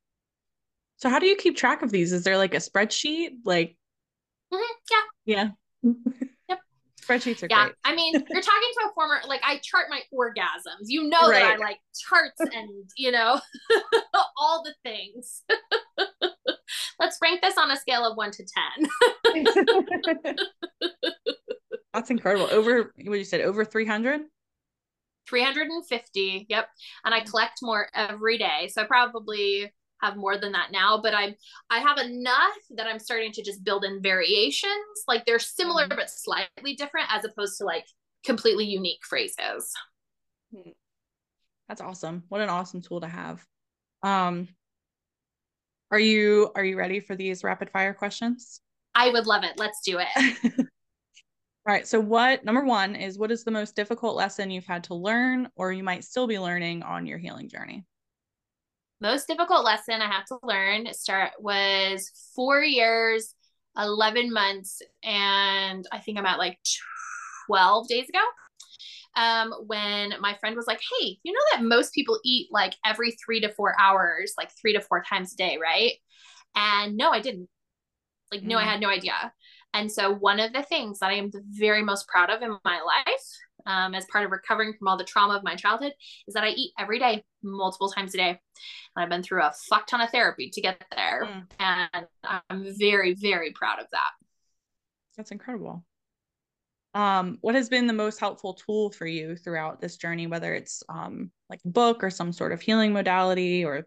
[0.97, 2.13] So how do you keep track of these?
[2.13, 3.31] Is there like a spreadsheet?
[3.45, 3.77] Like
[4.53, 5.05] mm-hmm.
[5.27, 5.51] yeah.
[5.83, 5.93] Yeah.
[6.49, 6.59] yep.
[7.01, 7.67] Spreadsheets are yeah.
[7.67, 7.75] great.
[7.85, 10.87] I mean, you're talking to a former like I chart my orgasms.
[10.87, 11.41] You know right.
[11.41, 13.41] that I like charts and you know
[14.37, 15.45] all the things.
[16.99, 18.89] Let's rank this on a scale of one to ten.
[21.95, 22.49] That's incredible.
[22.51, 24.23] Over what you said, over 300?
[25.29, 26.47] 350.
[26.49, 26.69] Yep.
[27.05, 28.69] And I collect more every day.
[28.73, 31.35] So I probably have more than that now, but I'm
[31.71, 34.73] I have enough that I'm starting to just build in variations.
[35.07, 35.97] Like they're similar mm-hmm.
[35.97, 37.85] but slightly different as opposed to like
[38.25, 39.73] completely unique phrases.
[40.55, 40.71] Hmm.
[41.69, 42.25] That's awesome.
[42.29, 43.45] What an awesome tool to have.
[44.03, 44.49] Um
[45.91, 48.61] are you are you ready for these rapid fire questions?
[48.95, 49.53] I would love it.
[49.59, 50.37] Let's do it.
[50.59, 51.87] All right.
[51.87, 55.49] So, what number one is what is the most difficult lesson you've had to learn
[55.57, 57.85] or you might still be learning on your healing journey?
[59.01, 63.35] Most difficult lesson I have to learn start was four years,
[63.79, 66.59] 11 months, and I think I'm at like
[67.47, 68.19] 12 days ago.
[69.17, 73.13] Um, when my friend was like, Hey, you know that most people eat like every
[73.13, 75.93] three to four hours, like three to four times a day, right?
[76.55, 77.49] And no, I didn't.
[78.33, 78.67] Like, no, I mm.
[78.67, 79.33] had no idea.
[79.75, 82.57] And so, one of the things that I am the very most proud of in
[82.65, 83.27] my life,
[83.67, 85.93] um, as part of recovering from all the trauma of my childhood,
[86.27, 88.29] is that I eat every day, multiple times a day.
[88.31, 88.39] And
[88.97, 91.27] I've been through a fuck ton of therapy to get there.
[91.27, 91.47] Mm.
[91.61, 92.07] And
[92.49, 94.11] I'm very, very proud of that.
[95.17, 95.85] That's incredible.
[96.99, 100.83] Um, what has been the most helpful tool for you throughout this journey, whether it's
[100.89, 103.87] um, like a book or some sort of healing modality or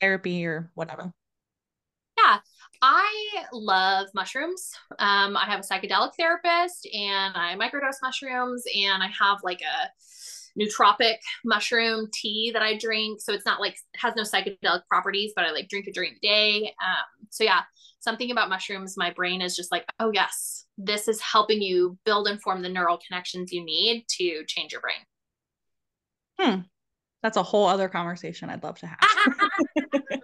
[0.00, 1.12] therapy or whatever?
[2.16, 2.38] Yeah,
[2.80, 4.72] I love mushrooms.
[5.00, 9.90] Um, I have a psychedelic therapist and I microdose mushrooms and I have like a
[10.60, 13.20] nootropic mushroom tea that I drink.
[13.20, 16.26] So it's not like has no psychedelic properties, but I like drink it during the
[16.26, 16.74] day.
[16.82, 17.60] Um, so yeah,
[18.00, 22.28] something about mushrooms, my brain is just like, oh yes, this is helping you build
[22.28, 24.96] and form the neural connections you need to change your brain.
[26.38, 26.60] Hmm.
[27.22, 28.98] That's a whole other conversation I'd love to have.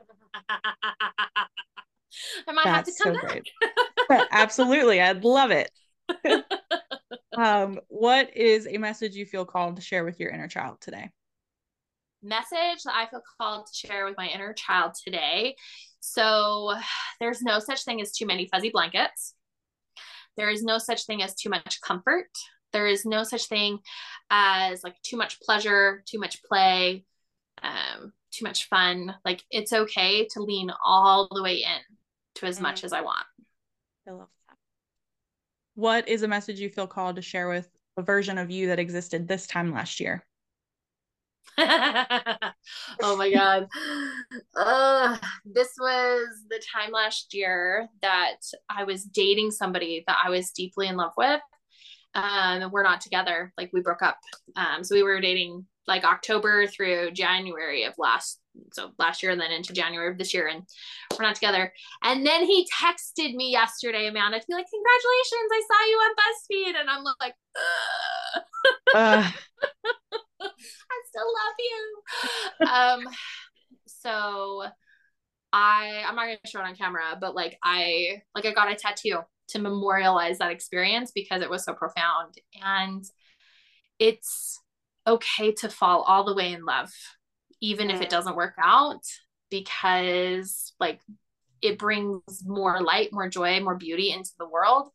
[2.47, 3.43] I might That's have to come so back.
[4.09, 4.28] great.
[4.33, 5.01] Absolutely.
[5.01, 5.70] I'd love it.
[7.36, 11.11] um, what is a message you feel called to share with your inner child today?
[12.22, 15.56] Message that I feel called to share with my inner child today.
[16.00, 16.74] So,
[17.20, 19.34] there's no such thing as too many fuzzy blankets.
[20.36, 22.30] There is no such thing as too much comfort.
[22.72, 23.78] There is no such thing
[24.30, 27.04] as like too much pleasure, too much play,
[27.62, 29.14] um, too much fun.
[29.24, 31.96] Like, it's okay to lean all the way in
[32.36, 32.84] to as much mm.
[32.84, 33.26] as I want.
[34.06, 34.39] I love that.
[35.81, 37.66] What is a message you feel called to share with
[37.97, 40.22] a version of you that existed this time last year?
[41.59, 43.66] oh my god.
[44.55, 45.16] Uh,
[45.47, 48.37] this was the time last year that
[48.68, 51.41] I was dating somebody that I was deeply in love with.
[52.14, 52.24] Um,
[52.61, 53.51] and we're not together.
[53.57, 54.18] Like we broke up.
[54.57, 58.39] Um, so we were dating like October through January of last
[58.72, 60.62] so last year and then into January of this year and
[61.18, 61.72] we're not together.
[62.03, 66.14] And then he texted me yesterday, Amanda, to be like, Congratulations, I saw you on
[66.20, 66.80] BuzzFeed.
[66.80, 67.34] And I'm like,
[68.94, 69.30] uh.
[70.42, 72.66] I still love you.
[72.66, 73.14] um
[73.86, 74.64] so
[75.53, 78.74] I I'm not gonna show it on camera, but like I like I got a
[78.74, 82.34] tattoo to memorialize that experience because it was so profound.
[82.62, 83.05] And
[83.98, 84.61] it's
[85.07, 86.90] okay to fall all the way in love,
[87.61, 89.02] even if it doesn't work out,
[89.50, 91.00] because like
[91.62, 94.88] it brings more light, more joy, more beauty into the world.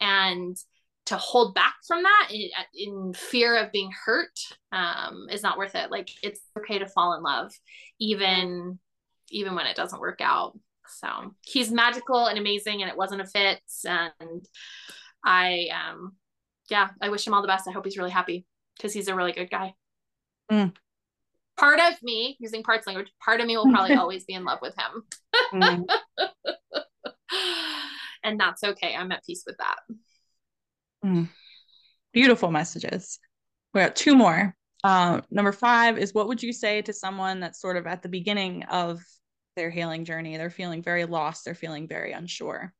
[0.00, 0.56] And
[1.06, 4.38] to hold back from that in, in fear of being hurt
[4.72, 5.90] um, is not worth it.
[5.90, 7.52] Like it's okay to fall in love,
[7.98, 8.78] even
[9.30, 10.58] even when it doesn't work out.
[10.86, 13.60] So he's magical and amazing, and it wasn't a fit.
[13.84, 14.44] And
[15.24, 16.16] I, um,
[16.68, 17.68] yeah, I wish him all the best.
[17.68, 18.44] I hope he's really happy
[18.76, 19.74] because he's a really good guy.
[20.50, 20.74] Mm.
[21.60, 24.60] Part of me, using parts language, part of me will probably always be in love
[24.62, 25.04] with him.
[25.52, 25.86] mm.
[28.22, 28.94] And that's okay.
[28.94, 29.76] I'm at peace with that.
[31.04, 31.28] Mm.
[32.12, 33.18] Beautiful messages.
[33.72, 34.54] We got two more.
[34.84, 38.10] Uh, number five is what would you say to someone that's sort of at the
[38.10, 39.00] beginning of
[39.56, 40.36] their healing journey?
[40.36, 41.44] They're feeling very lost.
[41.44, 42.74] They're feeling very unsure.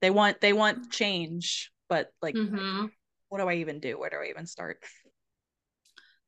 [0.00, 2.86] They want they want change, but like, mm-hmm.
[3.28, 3.98] what do I even do?
[3.98, 4.78] Where do I even start?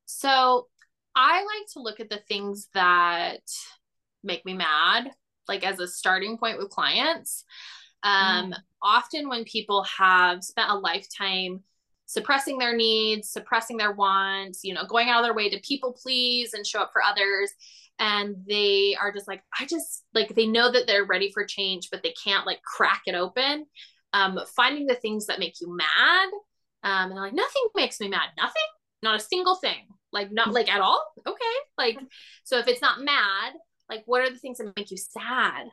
[0.07, 0.68] So
[1.14, 3.40] I like to look at the things that
[4.22, 5.11] make me mad,
[5.48, 7.44] like as a starting point with clients.
[8.02, 8.57] Um, mm.
[8.82, 11.62] Often, when people have spent a lifetime
[12.07, 15.96] suppressing their needs, suppressing their wants, you know, going out of their way to people
[16.00, 17.50] please and show up for others,
[17.98, 21.88] and they are just like, I just like they know that they're ready for change,
[21.90, 23.66] but they can't like crack it open.
[24.12, 26.28] Um, finding the things that make you mad,
[26.84, 28.62] um, and they're like, nothing makes me mad, nothing,
[29.05, 31.05] not a single thing, like not like at all.
[31.26, 31.98] Okay, like
[32.42, 33.52] so if it's not mad,
[33.88, 35.66] like what are the things that make you sad?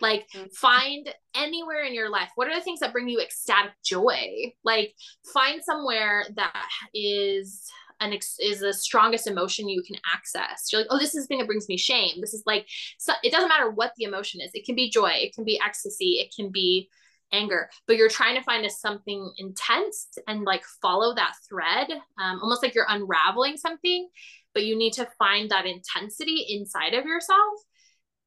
[0.00, 0.46] Like mm-hmm.
[0.54, 2.30] find anywhere in your life.
[2.34, 4.52] What are the things that bring you ecstatic joy?
[4.64, 4.94] Like
[5.32, 7.64] find somewhere that is
[8.00, 10.68] an ex- is the strongest emotion you can access.
[10.70, 12.20] You're like, oh, this is the thing that brings me shame.
[12.20, 12.66] This is like,
[12.98, 14.50] so it doesn't matter what the emotion is.
[14.54, 15.10] It can be joy.
[15.14, 16.20] It can be ecstasy.
[16.20, 16.88] It can be
[17.32, 17.68] anger.
[17.86, 22.62] But you're trying to find a something intense and like follow that thread, um, almost
[22.62, 24.08] like you're unraveling something.
[24.54, 27.58] But you need to find that intensity inside of yourself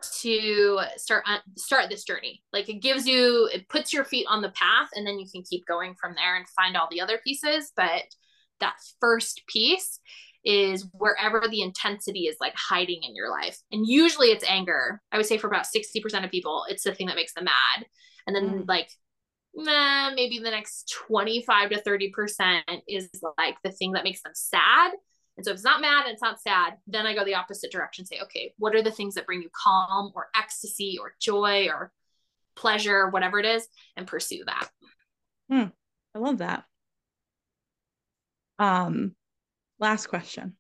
[0.02, 4.42] to start uh, start this journey like it gives you it puts your feet on
[4.42, 7.20] the path and then you can keep going from there and find all the other
[7.24, 8.04] pieces but
[8.60, 10.00] that first piece
[10.44, 15.18] is wherever the intensity is like hiding in your life and usually it's anger i
[15.18, 17.86] would say for about 60% of people it's the thing that makes them mad
[18.28, 18.68] and then mm.
[18.68, 18.90] like
[19.54, 24.92] maybe the next 25 to 30% is like the thing that makes them sad
[25.38, 27.72] and so if it's not mad and it's not sad, then I go the opposite
[27.72, 31.68] direction, say, okay, what are the things that bring you calm or ecstasy or joy
[31.68, 31.92] or
[32.56, 34.70] pleasure, whatever it is, and pursue that.
[35.50, 35.70] Hmm.
[36.14, 36.66] I love that.
[38.60, 39.16] Um,
[39.80, 40.58] last question.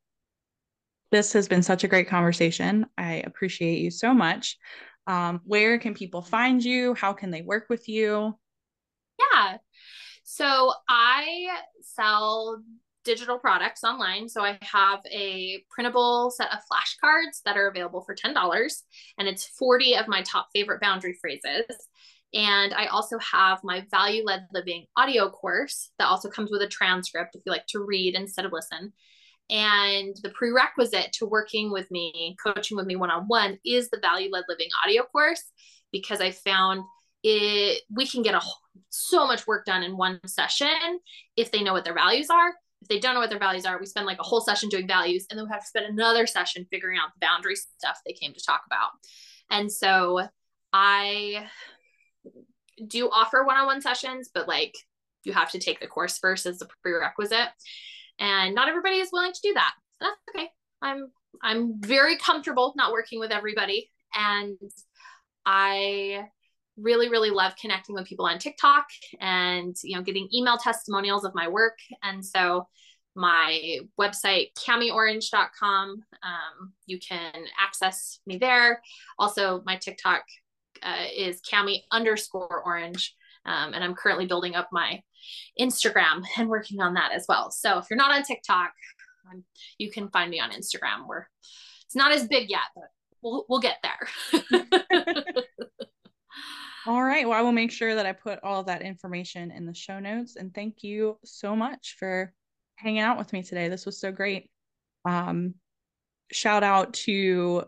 [1.12, 2.86] This has been such a great conversation.
[2.98, 4.58] I appreciate you so much.
[5.08, 6.94] Um, where can people find you?
[6.94, 8.38] How can they work with you?
[9.20, 9.58] Yeah.
[10.24, 11.50] So I
[11.82, 12.62] sell
[13.04, 14.30] digital products online.
[14.30, 18.84] So I have a printable set of flashcards that are available for $10,
[19.18, 21.66] and it's 40 of my top favorite boundary phrases.
[22.34, 26.68] And I also have my value led living audio course that also comes with a
[26.68, 28.94] transcript if you like to read instead of listen.
[29.52, 34.00] And the prerequisite to working with me, coaching with me one on one, is the
[34.00, 35.44] value led living audio course
[35.92, 36.84] because I found
[37.24, 38.42] it we can get a
[38.90, 41.00] so much work done in one session
[41.38, 43.80] if they know what their values are if they don't know what their values are,
[43.80, 46.26] we spend like a whole session doing values, and then we have to spend another
[46.26, 48.90] session figuring out the boundary stuff they came to talk about.
[49.50, 50.28] And so
[50.74, 51.48] I
[52.88, 54.76] do offer one on one sessions, but like
[55.24, 57.50] you have to take the course first as a prerequisite.
[58.22, 59.74] And not everybody is willing to do that.
[60.00, 60.50] That's okay.
[60.82, 61.12] I'm
[61.42, 63.90] I'm very comfortable not working with everybody.
[64.14, 64.58] And
[65.46, 66.28] I
[66.78, 68.86] really really love connecting with people on tiktok
[69.20, 72.66] and you know getting email testimonials of my work and so
[73.14, 78.82] my website kamiorange.com um, you can access me there
[79.20, 80.24] also my tiktok
[80.82, 83.16] uh, is kami underscore orange
[83.46, 85.02] um, and i'm currently building up my
[85.60, 88.72] instagram and working on that as well so if you're not on tiktok
[89.32, 89.44] um,
[89.78, 91.30] you can find me on instagram where
[91.86, 92.86] it's not as big yet but
[93.22, 94.52] we'll, we'll get there
[96.88, 97.28] All right.
[97.28, 100.00] Well, I will make sure that I put all of that information in the show
[100.00, 100.36] notes.
[100.36, 102.34] And thank you so much for
[102.76, 103.70] hanging out with me today.
[103.70, 104.50] This was so great.
[105.06, 105.54] Um,
[106.32, 107.66] shout out to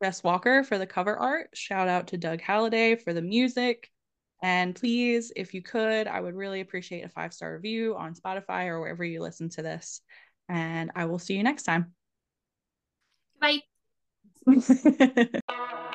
[0.00, 1.50] Jess Walker for the cover art.
[1.54, 3.90] Shout out to Doug Halliday for the music.
[4.42, 8.66] And please, if you could, I would really appreciate a five star review on Spotify
[8.66, 10.00] or wherever you listen to this.
[10.48, 11.92] And I will see you next time.
[13.40, 13.60] Bye.